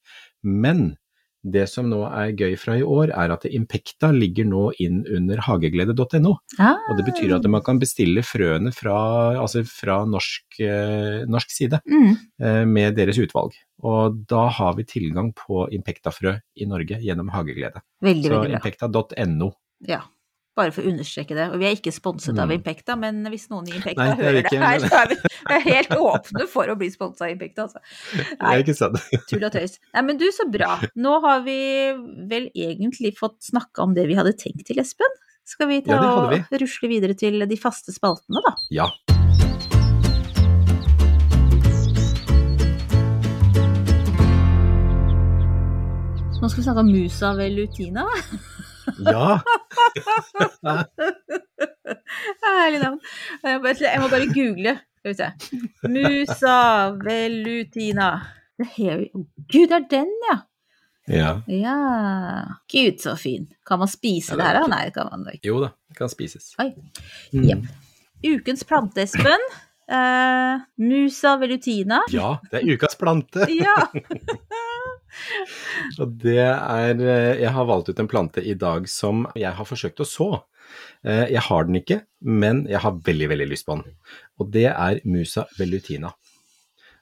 [0.45, 0.97] Men
[1.47, 5.41] det som nå er gøy fra i år, er at Impekta ligger nå inn under
[5.47, 6.35] hageglede.no.
[6.59, 6.81] Ah.
[6.91, 8.99] Og det betyr at man kan bestille frøene fra,
[9.39, 12.11] altså fra norsk, eh, norsk side mm.
[12.43, 13.55] eh, med deres utvalg.
[13.87, 17.85] Og da har vi tilgang på Impekta-frø i Norge gjennom Hageglede.
[18.03, 19.53] Veldig, Så impekta.no.
[19.87, 20.03] Ja,
[20.59, 21.49] bare for å understreke det.
[21.53, 22.43] Og vi er ikke sponset mm.
[22.45, 25.75] av Impekta, men hvis noen i Impekta Nei, hører ikke, det her, så er vi
[25.77, 27.83] helt åpne for å bli sponsa av Impekta, altså.
[28.43, 28.99] Nei, ikke sant.
[29.31, 29.79] tull og tøys.
[29.95, 30.79] Nei, men du, så bra.
[30.99, 31.61] Nå har vi
[32.31, 35.19] vel egentlig fått snakka om det vi hadde tenkt til, Espen.
[35.49, 38.53] Skal vi ta ja, og rusle videre til de faste spaltene, da?
[38.83, 38.91] Ja.
[46.39, 48.05] Nå skal vi snakke om musa velutina.
[49.07, 49.39] Ja!
[52.45, 53.01] Herlig navn.
[53.45, 54.79] Jeg må bare google.
[54.99, 55.29] Skal vi se.
[55.89, 58.09] Musa velutina.
[58.59, 60.37] Gud, det er den, ja!
[61.09, 61.41] Ja.
[61.47, 61.77] ja.
[62.73, 63.49] Gud, så fin.
[63.67, 64.67] Kan man spise det her, da?
[64.69, 65.49] Nei, kan man ikke.
[65.49, 66.51] Jo da, det kan spises.
[66.61, 66.69] Oi.
[67.33, 67.65] Mm.
[68.27, 69.43] Ukens plante, Espen.
[69.89, 72.03] Uh, musa velutina.
[72.13, 73.47] Ja, det er ukas plante.
[73.49, 73.89] ja.
[76.03, 79.69] Og det er eh, Jeg har valgt ut en plante i dag som jeg har
[79.69, 80.31] forsøkt å så.
[81.07, 83.99] Eh, jeg har den ikke, men jeg har veldig, veldig lyst på den.
[84.39, 86.15] Og det er Musa velutina.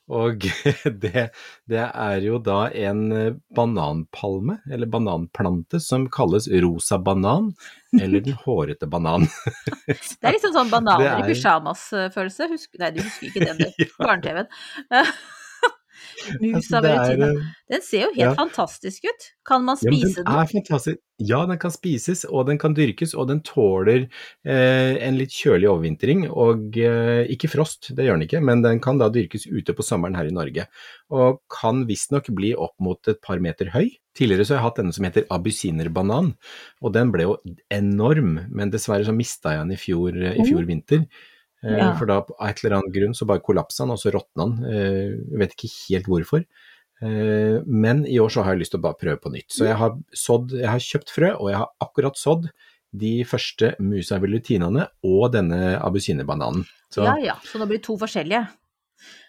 [0.06, 0.44] Og
[1.02, 1.22] det,
[1.66, 3.00] det, er jo da en
[3.56, 7.50] bananpalme, eller bananplante, som kalles rosa banan,
[7.96, 9.26] eller den hårete banan.
[9.86, 11.24] Det er liksom sånn bananer er...
[11.24, 12.48] i pysjamas-følelse.
[12.82, 13.90] Nei, du husker ikke den.
[13.98, 14.48] Barne-TV-en.
[16.40, 18.34] Musa ved Eh, den ser jo helt ja.
[18.38, 19.26] fantastisk ut.
[19.46, 20.32] Kan man spise ja, den?
[20.32, 21.02] Er fantastisk.
[21.22, 24.04] Ja, den kan spises, og den kan dyrkes, og den tåler
[24.44, 26.26] eh, en litt kjølig overvintring.
[26.28, 29.86] Og eh, ikke frost, det gjør den ikke, men den kan da dyrkes ute på
[29.86, 30.66] sommeren her i Norge.
[31.14, 33.88] Og kan visstnok bli opp mot et par meter høy.
[34.16, 36.34] Tidligere så har jeg hatt denne som heter abysinerbanan,
[36.80, 37.38] og den ble jo
[37.72, 40.68] enorm, men dessverre så mista jeg den i fjor, i fjor oh.
[40.68, 41.02] vinter.
[41.04, 41.34] Eh,
[41.74, 41.90] ja.
[41.98, 44.56] For da av et eller annet grunn så bare kollapsa han, og så råtna han.
[44.70, 46.46] Eh, jeg vet ikke helt hvorfor.
[47.02, 49.50] Eh, men i år så har jeg lyst til å bare prøve på nytt.
[49.52, 52.48] Så jeg har, sådd, jeg har kjøpt frø, og jeg har akkurat sådd
[52.96, 56.64] de første musa velutinene og denne abusinebananen.
[56.96, 58.46] Ja ja, så det blir to forskjellige?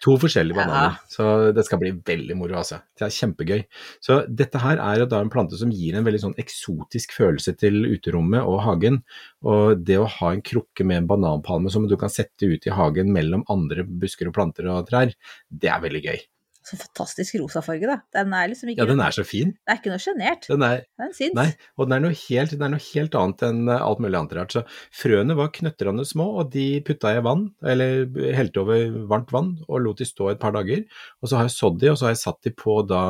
[0.04, 0.96] To forskjellige bananer.
[0.96, 1.10] Ja.
[1.12, 1.26] Så
[1.56, 2.80] det skal bli veldig moro, altså.
[2.96, 3.64] Det er kjempegøy.
[4.04, 7.82] Så dette her er da en plante som gir en veldig sånn eksotisk følelse til
[7.88, 9.02] uterommet og hagen.
[9.46, 12.74] Og det å ha en krukke med en bananpalme som du kan sette ut i
[12.74, 15.14] hagen mellom andre busker og planter og trær,
[15.48, 16.26] det er veldig gøy.
[16.68, 17.96] Så fantastisk rosa farge, da.
[18.12, 19.54] Den er liksom ikke Ja, den er så fin.
[19.56, 20.48] Det er ikke noe sjenert.
[20.50, 21.36] Den er, den syns.
[21.38, 21.46] Nei,
[21.78, 24.34] og den er, noe helt, den er noe helt annet enn eh, alt mulig annet
[24.36, 24.56] rart.
[24.56, 24.64] Så
[25.00, 28.04] frøene var knøttrende små, og de putta jeg i vann, eller
[28.36, 30.84] helte over varmt vann, og lot de stå et par dager.
[31.22, 33.04] Og så har jeg sådd de, og så har jeg satt de på da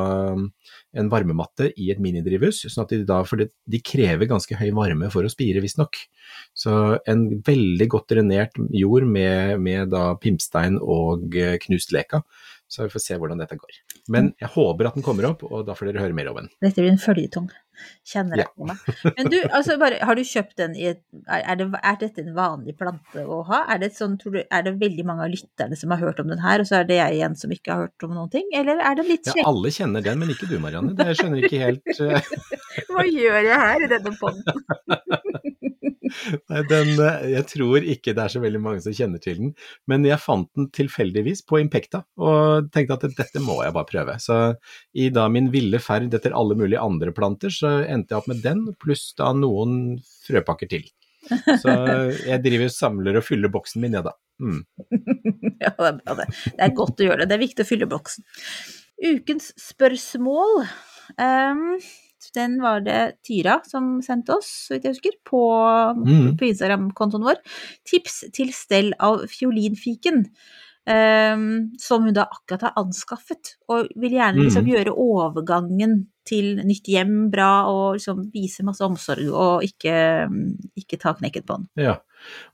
[0.99, 5.11] en varmematte i et minidrivhus, sånn at de da, for de krever ganske høy varme
[5.13, 5.99] for å spire, visstnok.
[6.57, 6.73] Så
[7.09, 12.23] en veldig godt drenert jord med, med da pimpstein og eh, knust leka
[12.69, 13.79] Så vi får se hvordan dette går.
[14.13, 16.51] Men jeg håper at den kommer opp, og da får dere høre mer om den.
[16.61, 17.49] Dette blir en føljetong.
[18.09, 18.83] Kjenner jeg på meg.
[19.17, 22.33] Men du, altså bare, har du kjøpt den i et er, det, er dette en
[22.37, 23.63] vanlig plante å ha?
[23.69, 26.21] Er det, et sånn, tror du, er det veldig mange av lytterne som har hørt
[26.23, 28.33] om den her, og så er det jeg igjen som ikke har hørt om noen
[28.33, 28.47] ting?
[28.57, 30.95] Eller er det litt Ja, alle kjenner den, men ikke du Marianne.
[30.97, 32.33] Det jeg skjønner ikke helt eh,
[32.89, 34.43] Hva gjør jeg her i denne poden?
[36.49, 39.51] Nei, den, eh, jeg tror ikke det er så veldig mange som kjenner til den,
[39.89, 44.17] men jeg fant den tilfeldigvis på Impekta, og tenkte at dette må jeg bare prøve.
[44.21, 44.39] Så
[44.97, 48.41] i da min ville ferd etter alle mulige andre planter, så endte jeg opp med
[48.45, 50.87] den, pluss da noen frøpakker til.
[51.61, 51.69] Så
[52.29, 54.15] jeg driver samler og fyller boksen min, jeg da.
[54.39, 54.61] Mm.
[55.59, 56.27] Ja, det er bra det.
[56.55, 57.29] Det er godt å gjøre det.
[57.31, 58.23] Det er viktig å fylle boksen.
[59.03, 60.61] Ukens spørsmål.
[61.19, 61.65] Um,
[62.35, 65.41] den var det Tyra som sendte oss, så vidt jeg husker, på,
[65.99, 66.37] Mm.
[66.39, 67.39] på Instagram-kontoen vår.
[67.87, 70.25] Tips til stell av fiolinfiken.
[70.89, 74.71] Um, som hun da akkurat har anskaffet, og vil gjerne liksom Mm.
[74.73, 79.95] gjøre overgangen til nytt hjem bra, og liksom vise masse omsorg, og ikke,
[80.79, 81.67] ikke ta knekken på den.
[81.89, 81.97] Ja,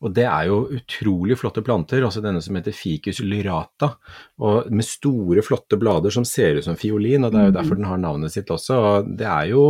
[0.06, 3.92] og det er jo utrolig flotte planter, også denne som heter Ficus lyrata,
[4.40, 7.80] og med store, flotte blader som ser ut som fiolin, og det er jo derfor
[7.80, 8.80] den har navnet sitt også.
[8.80, 9.66] Og det er jo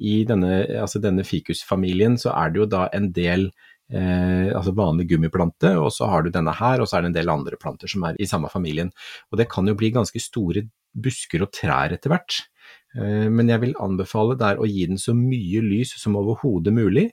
[0.00, 3.48] i denne, altså denne ficusfamilien så er det jo da en del
[3.92, 7.18] Eh, altså vanlig gummiplante, og så har du denne her, og så er det en
[7.18, 8.90] del andre planter som er i samme familien.
[9.30, 10.64] Og det kan jo bli ganske store
[10.94, 12.40] busker og trær etter hvert.
[12.94, 17.08] Eh, men jeg vil anbefale der å gi den så mye lys som overhodet mulig,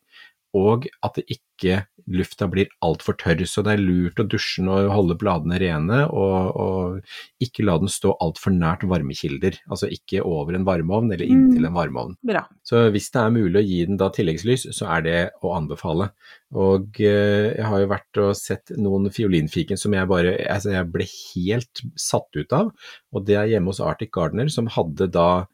[0.58, 3.44] og at det ikke lufta blir altfor tørr.
[3.48, 7.78] Så det er lurt å dusje den og holde bladene rene, og, og ikke la
[7.80, 9.62] den stå altfor nært varmekilder.
[9.72, 12.18] Altså ikke over en varmeovn eller inntil en varmeovn.
[12.28, 12.44] Bra.
[12.68, 16.12] Så hvis det er mulig å gi den da tilleggslys, så er det å anbefale.
[16.52, 20.92] Og eh, jeg har jo vært og sett noen fiolinfiken som jeg bare altså jeg
[20.92, 22.74] ble helt satt ut av,
[23.16, 25.46] og det er hjemme hos Arctic Gardener, som hadde da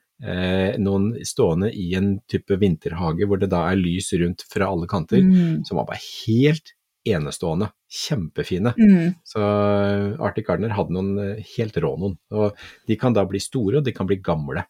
[0.81, 5.21] noen stående i en type vinterhage hvor det da er lys rundt fra alle kanter,
[5.21, 5.63] Mm.
[5.67, 6.73] som var bare helt
[7.07, 7.69] enestående.
[7.87, 8.73] Kjempefine.
[8.75, 9.13] Mm.
[9.23, 12.17] Så eh, Arctic Gardener hadde noen eh, helt rå noen.
[12.35, 12.57] Og
[12.87, 14.65] de kan da bli store, og de kan bli gamle.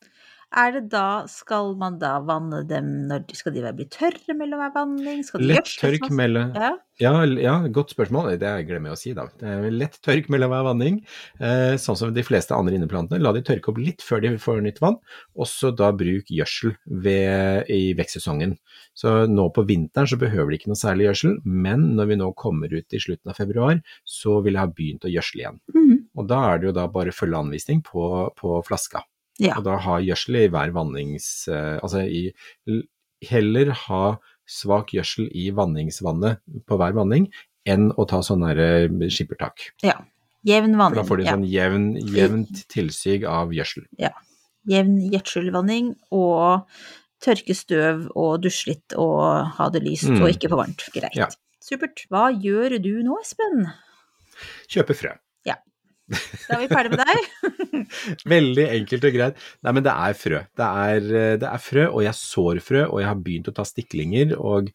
[0.55, 4.71] Er det da, skal man da vanne dem når skal de bli tørre mellom hver
[4.77, 5.23] vanning?
[5.43, 6.77] Lett tørk mellom Ja.
[6.97, 8.31] Ja, ja, godt spørsmål.
[8.41, 9.27] Det glemmer jeg å si, da.
[9.37, 10.95] Det er lett tørk mellom hver vanning,
[11.37, 13.21] eh, sånn som de fleste andre inneplantene.
[13.21, 14.97] La de tørke opp litt før de får nytt vann,
[15.35, 18.55] og så da bruk gjødsel ved, i vekstsesongen.
[18.97, 22.31] Så nå på vinteren så behøver de ikke noe særlig gjødsel, men når vi nå
[22.33, 25.61] kommer ut i slutten av februar, så vil jeg ha begynt å gjødsle igjen.
[25.75, 25.93] Mm.
[26.17, 29.03] Og da er det jo da bare følge anvisning på, på flaska.
[29.39, 29.55] Ja.
[29.57, 31.47] Og da ha gjødsel i hver vannings...
[31.51, 32.31] eh, altså i
[33.27, 34.01] Heller ha
[34.47, 37.25] svak gjødsel i vanningsvannet på hver vanning,
[37.67, 39.71] enn å ta sånne eh, skippertak.
[39.85, 39.97] ja.
[40.47, 40.95] Jevn vanning.
[40.95, 41.31] For da får ja.
[41.35, 43.83] sånn jevn, jevnt tilsig av gjødsel.
[44.69, 46.69] Jevn gjødselvanning og
[47.25, 50.21] tørke støv og dusje litt og ha det lyst Mm.
[50.21, 50.85] og ikke for varmt.
[50.93, 51.17] Greit.
[51.17, 51.27] Ja.
[51.59, 52.05] Supert.
[52.13, 53.65] Hva gjør du nå, Espen?
[54.71, 55.11] Kjøpe frø.
[56.07, 57.81] Da er vi ferdig med deg.
[58.35, 59.41] Veldig enkelt og greit.
[59.65, 60.39] Nei, men det er frø.
[60.55, 63.55] Det er, eh, det er frø, og jeg sår frø, og jeg har begynt å
[63.57, 64.71] ta stiklinger og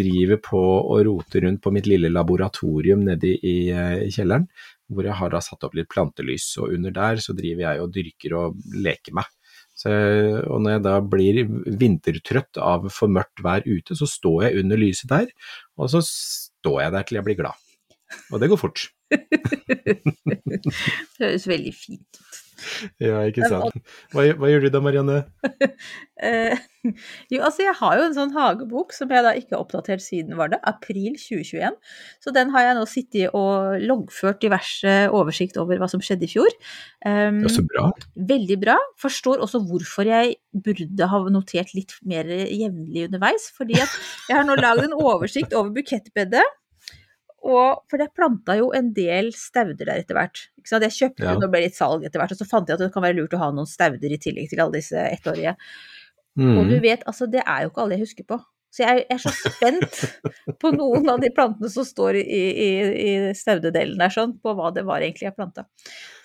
[0.00, 4.44] driver på og rote rundt på mitt lille laboratorium nede i, eh, i kjelleren,
[4.92, 7.96] hvor jeg har da satt opp litt plantelys, og under der så driver jeg og
[7.96, 9.32] dyrker og leker meg.
[9.74, 11.40] Så, og når jeg da blir
[11.80, 15.32] vintertrøtt av for mørkt vær ute, så står jeg under lyset der,
[15.80, 17.63] og så står jeg der til jeg blir glad.
[18.32, 18.88] Og det går fort.
[21.14, 22.40] Det høres veldig fint ut.
[23.02, 23.76] Ja, ikke sant.
[24.14, 25.24] Hva, hva gjør du da, Marianne?
[26.24, 26.56] Eh,
[27.28, 30.38] jo, altså jeg har jo en sånn hagebok som jeg da ikke har oppdatert siden,
[30.38, 31.74] var det, april 2021.
[32.22, 36.30] Så den har jeg nå sittet og loggført diverse oversikt over hva som skjedde i
[36.32, 36.54] fjor.
[37.04, 37.90] Um, Ja, så bra.
[38.30, 38.78] Veldig bra.
[39.02, 43.50] Forstår også hvorfor jeg burde ha notert litt mer jevnlig underveis.
[43.58, 44.00] Fordi at
[44.30, 46.46] jeg har nå lagd en oversikt over bukettbedet.
[47.44, 50.46] Og, for jeg planta jo en del stauder der etter hvert.
[50.64, 51.34] Jeg kjøpte Ja.
[51.34, 53.18] jo, og ble litt salg etter hvert, og så fant jeg at det kan være
[53.18, 55.56] lurt å ha noen stauder i tillegg til alle disse ettårige.
[56.40, 56.82] Og du Mm.
[56.82, 58.40] vet, altså det er jo ikke alle jeg husker på.
[58.74, 60.00] Så jeg er så spent
[60.58, 62.70] på noen av de plantene som står i, i,
[63.04, 65.66] i staudedelen der, sånn, på hva det var egentlig jeg planta.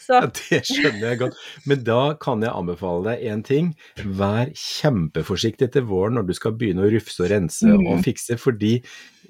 [0.09, 1.35] Så Ja, det skjønner jeg godt.
[1.69, 3.67] Men da kan jeg anbefale deg én ting.
[4.01, 7.85] Vær kjempeforsiktig til våren når du skal begynne å rufse og rense Mm.
[7.91, 8.79] og fikse, fordi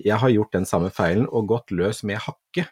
[0.06, 2.64] jeg har gjort den samme feilen og gått løs med hakke.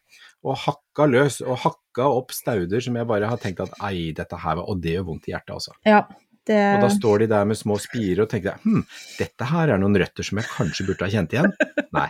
[0.47, 4.37] Og hakka løs, og hakka opp stauder som jeg bare har tenkt at ei, dette
[4.39, 5.73] her var Og det gjør vondt i hjertet, altså.
[5.83, 6.05] ja,
[6.47, 8.85] det Og da står de der med små spirer og tenker hm,
[9.17, 11.51] dette her er noen røtter som jeg kanskje burde ha kjent igjen.
[11.91, 12.07] Nei.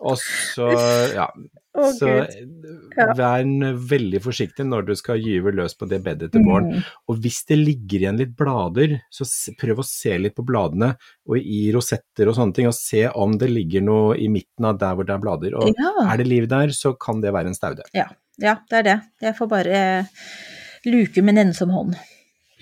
[0.00, 0.70] Og så,
[1.12, 1.26] ja.
[1.74, 2.06] Å, Så
[2.96, 3.06] Ja.
[3.18, 3.42] vær
[3.90, 6.68] veldig forsiktig når du skal gyve løs på det bedet til våren.
[6.76, 6.84] Mm.
[7.10, 9.26] Og hvis det ligger igjen litt blader, så
[9.58, 10.92] prøv å se litt på bladene
[11.26, 14.78] og i rosetter og sånne ting, og se om det ligger noe i midten av
[14.78, 15.56] der hvor det er blader.
[15.58, 16.12] Og Ja.
[16.12, 17.82] er det liv der, så kan det være en staude.
[17.92, 18.06] ja,
[18.38, 19.00] ja, det er det.
[19.22, 20.08] Jeg får bare
[20.86, 21.96] luke med nennsom hånd.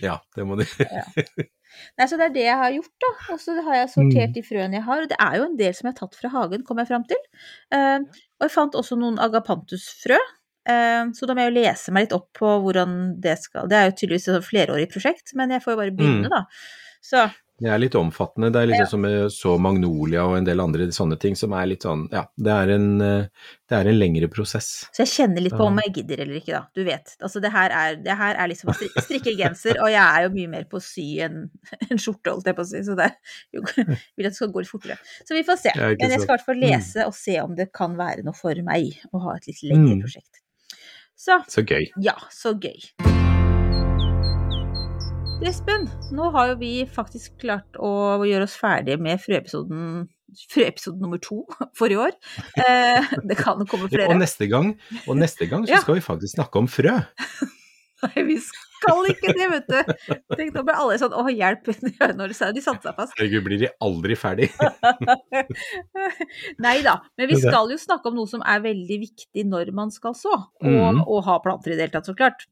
[0.01, 0.65] Ja, det må du
[1.99, 3.11] Nei, så det er det jeg har gjort, da.
[3.35, 5.03] Og så har jeg sortert de frøene jeg har.
[5.03, 7.05] Og det er jo en del som jeg har tatt fra hagen, kom jeg fram
[7.11, 7.20] til.
[7.75, 8.01] Uh,
[8.41, 10.18] og jeg fant også noen agapantusfrø.
[10.68, 13.75] Uh, så da må jeg jo lese meg litt opp på hvordan det skal Det
[13.81, 16.31] er jo tydeligvis et flerårig prosjekt, men jeg får jo bare begynne, Mm.
[16.31, 16.45] da.
[17.03, 17.25] Så
[17.63, 18.49] Det er litt omfattende.
[18.51, 21.53] Det er litt sånn som med så magnolia og en del andre sånne ting som
[21.55, 23.27] er litt sånn Ja, det er en, eh,
[23.71, 24.71] det er en lengre prosess.
[24.91, 26.65] Så jeg kjenner litt på om jeg gidder eller ikke, da.
[26.75, 27.15] Du vet.
[27.23, 30.33] Altså, det her er, det her er liksom å strikke genser, og jeg er jo
[30.35, 31.39] mye mer på å sy enn
[31.91, 32.83] en skjorte, holdt jeg på å si.
[32.89, 33.13] Så det
[33.55, 33.63] jo,
[34.19, 34.99] vil at det skal gå litt fortere.
[35.23, 35.77] Så vi får se.
[35.79, 38.59] Men jeg skal i hvert fall lese og se om det kan være noe for
[38.67, 40.03] meg å ha et litt lengre Mm.
[40.03, 40.43] prosjekt.
[41.15, 41.91] Så Så gøy.
[42.03, 43.12] ja, så gøy.
[45.43, 47.88] Du, Espen, nå har jo vi faktisk klart å
[48.28, 50.05] gjøre oss ferdig med frøepisoden
[50.49, 51.40] frøepisode nummer to
[51.76, 52.14] for i år.
[52.62, 54.14] Eh, det kan komme komme Og flere.
[54.20, 54.70] neste gang,
[55.03, 55.80] og neste gang så Ja.
[55.82, 56.95] skal vi faktisk snakke om frø.
[58.03, 60.14] Nei, vi skal ikke det, vet du.
[60.38, 61.68] Tenk, nå ble alle sånn å hjelp,
[62.18, 62.32] når.
[62.55, 63.18] De satte seg fast.
[63.18, 64.49] Herregud, blir de aldri ferdig?
[66.62, 69.90] Nei da, men vi skal jo snakke om noe som er veldig viktig når man
[69.95, 71.03] skal så, og, Mhm.
[71.05, 72.47] og ha planter i det hele tatt, så klart.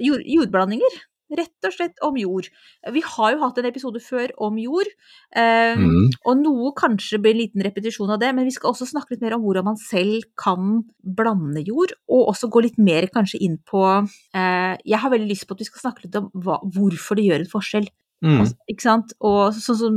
[0.00, 1.00] Jord, jordblandinger.
[1.32, 2.48] Rett og slett om jord.
[2.92, 4.90] Vi har jo hatt en episode før om jord,
[5.34, 6.10] um, Mm.
[6.28, 9.22] og noe kanskje blir en liten repetisjon av det, men vi skal også snakke litt
[9.22, 13.56] mer om hvordan man selv kan blande jord, og også gå litt mer kanskje inn
[13.64, 17.16] på uh, Jeg har veldig lyst på at vi skal snakke litt om hva, hvorfor
[17.16, 17.88] det gjør en forskjell.
[18.22, 18.38] Mm.
[18.38, 19.12] Altså, ikke sant?
[19.20, 19.94] Og sånn som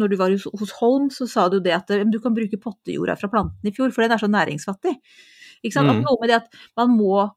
[0.00, 3.28] når du var hos, Holm, så sa du det at du kan bruke pottejorda fra
[3.28, 4.94] plantene i fjor, for den er så næringsfattig.
[5.64, 5.90] Ikke sant?
[5.90, 6.02] At Mm.
[6.06, 7.32] noe med det at man må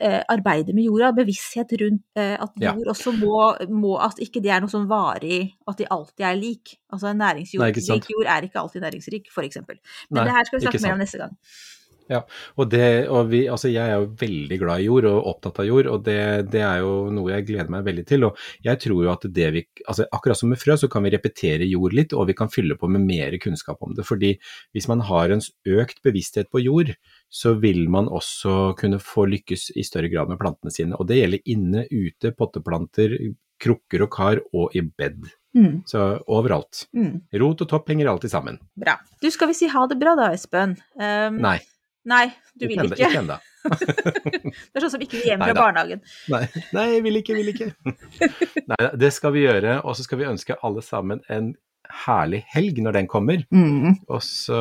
[0.00, 2.74] eh, arbeide med jorda, bevissthet rundt at at Ja.
[2.74, 6.36] jord også må, må At ikke det er noe sånn varig, at de alltid er
[6.36, 6.76] lik.
[6.92, 9.76] Altså en næringsjord Nei, rik jord er ikke alltid næringsrik, eksempel.
[10.10, 11.36] Men Nei, det her skal vi snakke mer om neste gang.
[12.58, 15.68] Og det, og vi, altså jeg er jo veldig glad i jord og opptatt av
[15.68, 16.16] jord, og det,
[16.50, 18.26] det er jo noe jeg gleder meg veldig til.
[18.28, 21.12] Og jeg tror jo at det vi, altså akkurat som med frø, så kan vi
[21.14, 24.06] repetere jord litt, og vi kan fylle på med mer kunnskap om det.
[24.08, 24.34] Fordi
[24.74, 25.44] hvis man har en
[25.78, 26.94] økt bevissthet på jord,
[27.30, 30.98] så vil man også kunne få lykkes i større grad med plantene sine.
[30.98, 33.14] Og det gjelder inne, ute, potteplanter,
[33.60, 35.28] krukker og kar, og i bed.
[35.56, 35.98] Mm, Så
[36.30, 36.84] overalt.
[36.94, 38.58] mm, Rot og topp henger alltid sammen.
[38.78, 38.94] bra.
[39.20, 40.76] Du, skal vi si ha det bra da, Espen?
[40.94, 41.58] Um, Nei,
[42.10, 42.26] Nei,
[42.58, 42.98] du vil ikke.
[43.06, 43.38] Ikke ennå.
[43.60, 46.00] Det er sånn som ikke vil hjem fra barnehagen.
[46.32, 46.44] Nei,
[46.76, 47.66] nei, jeg vil ikke, vil ikke.
[48.72, 51.50] Nei, det skal vi gjøre, og så skal vi ønske alle sammen en
[52.04, 53.42] herlig helg når den kommer.
[53.52, 53.96] Mm.
[54.08, 54.60] Og så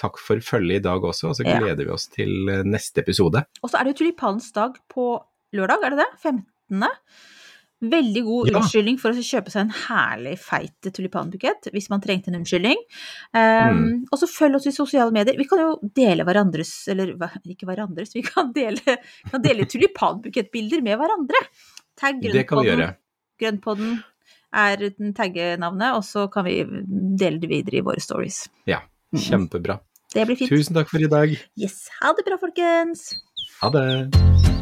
[0.00, 1.58] takk for følget i dag også, og så Ja.
[1.60, 2.32] gleder vi oss til
[2.66, 3.44] neste episode.
[3.62, 5.06] Og så er det jo tulipanens dag på
[5.54, 6.10] lørdag, er det det?
[6.24, 6.88] 15.
[7.82, 8.58] Veldig god Ja.
[8.60, 12.78] unnskyldning for å kjøpe seg en herlig feit tulipanbukett, hvis man trengte en unnskyldning.
[13.34, 14.04] Um, Mm.
[14.12, 15.36] Og så følg oss i sosiale medier.
[15.36, 17.14] Vi kan jo dele hverandres, eller
[17.44, 18.78] ikke hverandres, vi kan dele,
[19.30, 21.42] kan dele tulipanbukettbilder med hverandre.
[21.98, 22.94] Tagg Grønnpodden.
[23.40, 24.02] Grønnpodden
[24.54, 28.48] er den taggenavnet, og så kan vi dele det videre i våre stories.
[28.66, 28.80] Ja,
[29.12, 29.26] kjempebra.
[29.28, 29.80] kjempebra.
[30.14, 30.50] Det blir fint.
[30.52, 31.34] Tusen takk for i dag.
[31.58, 31.88] Yes.
[32.02, 33.14] Ha det bra, folkens!
[33.62, 34.61] Ha det.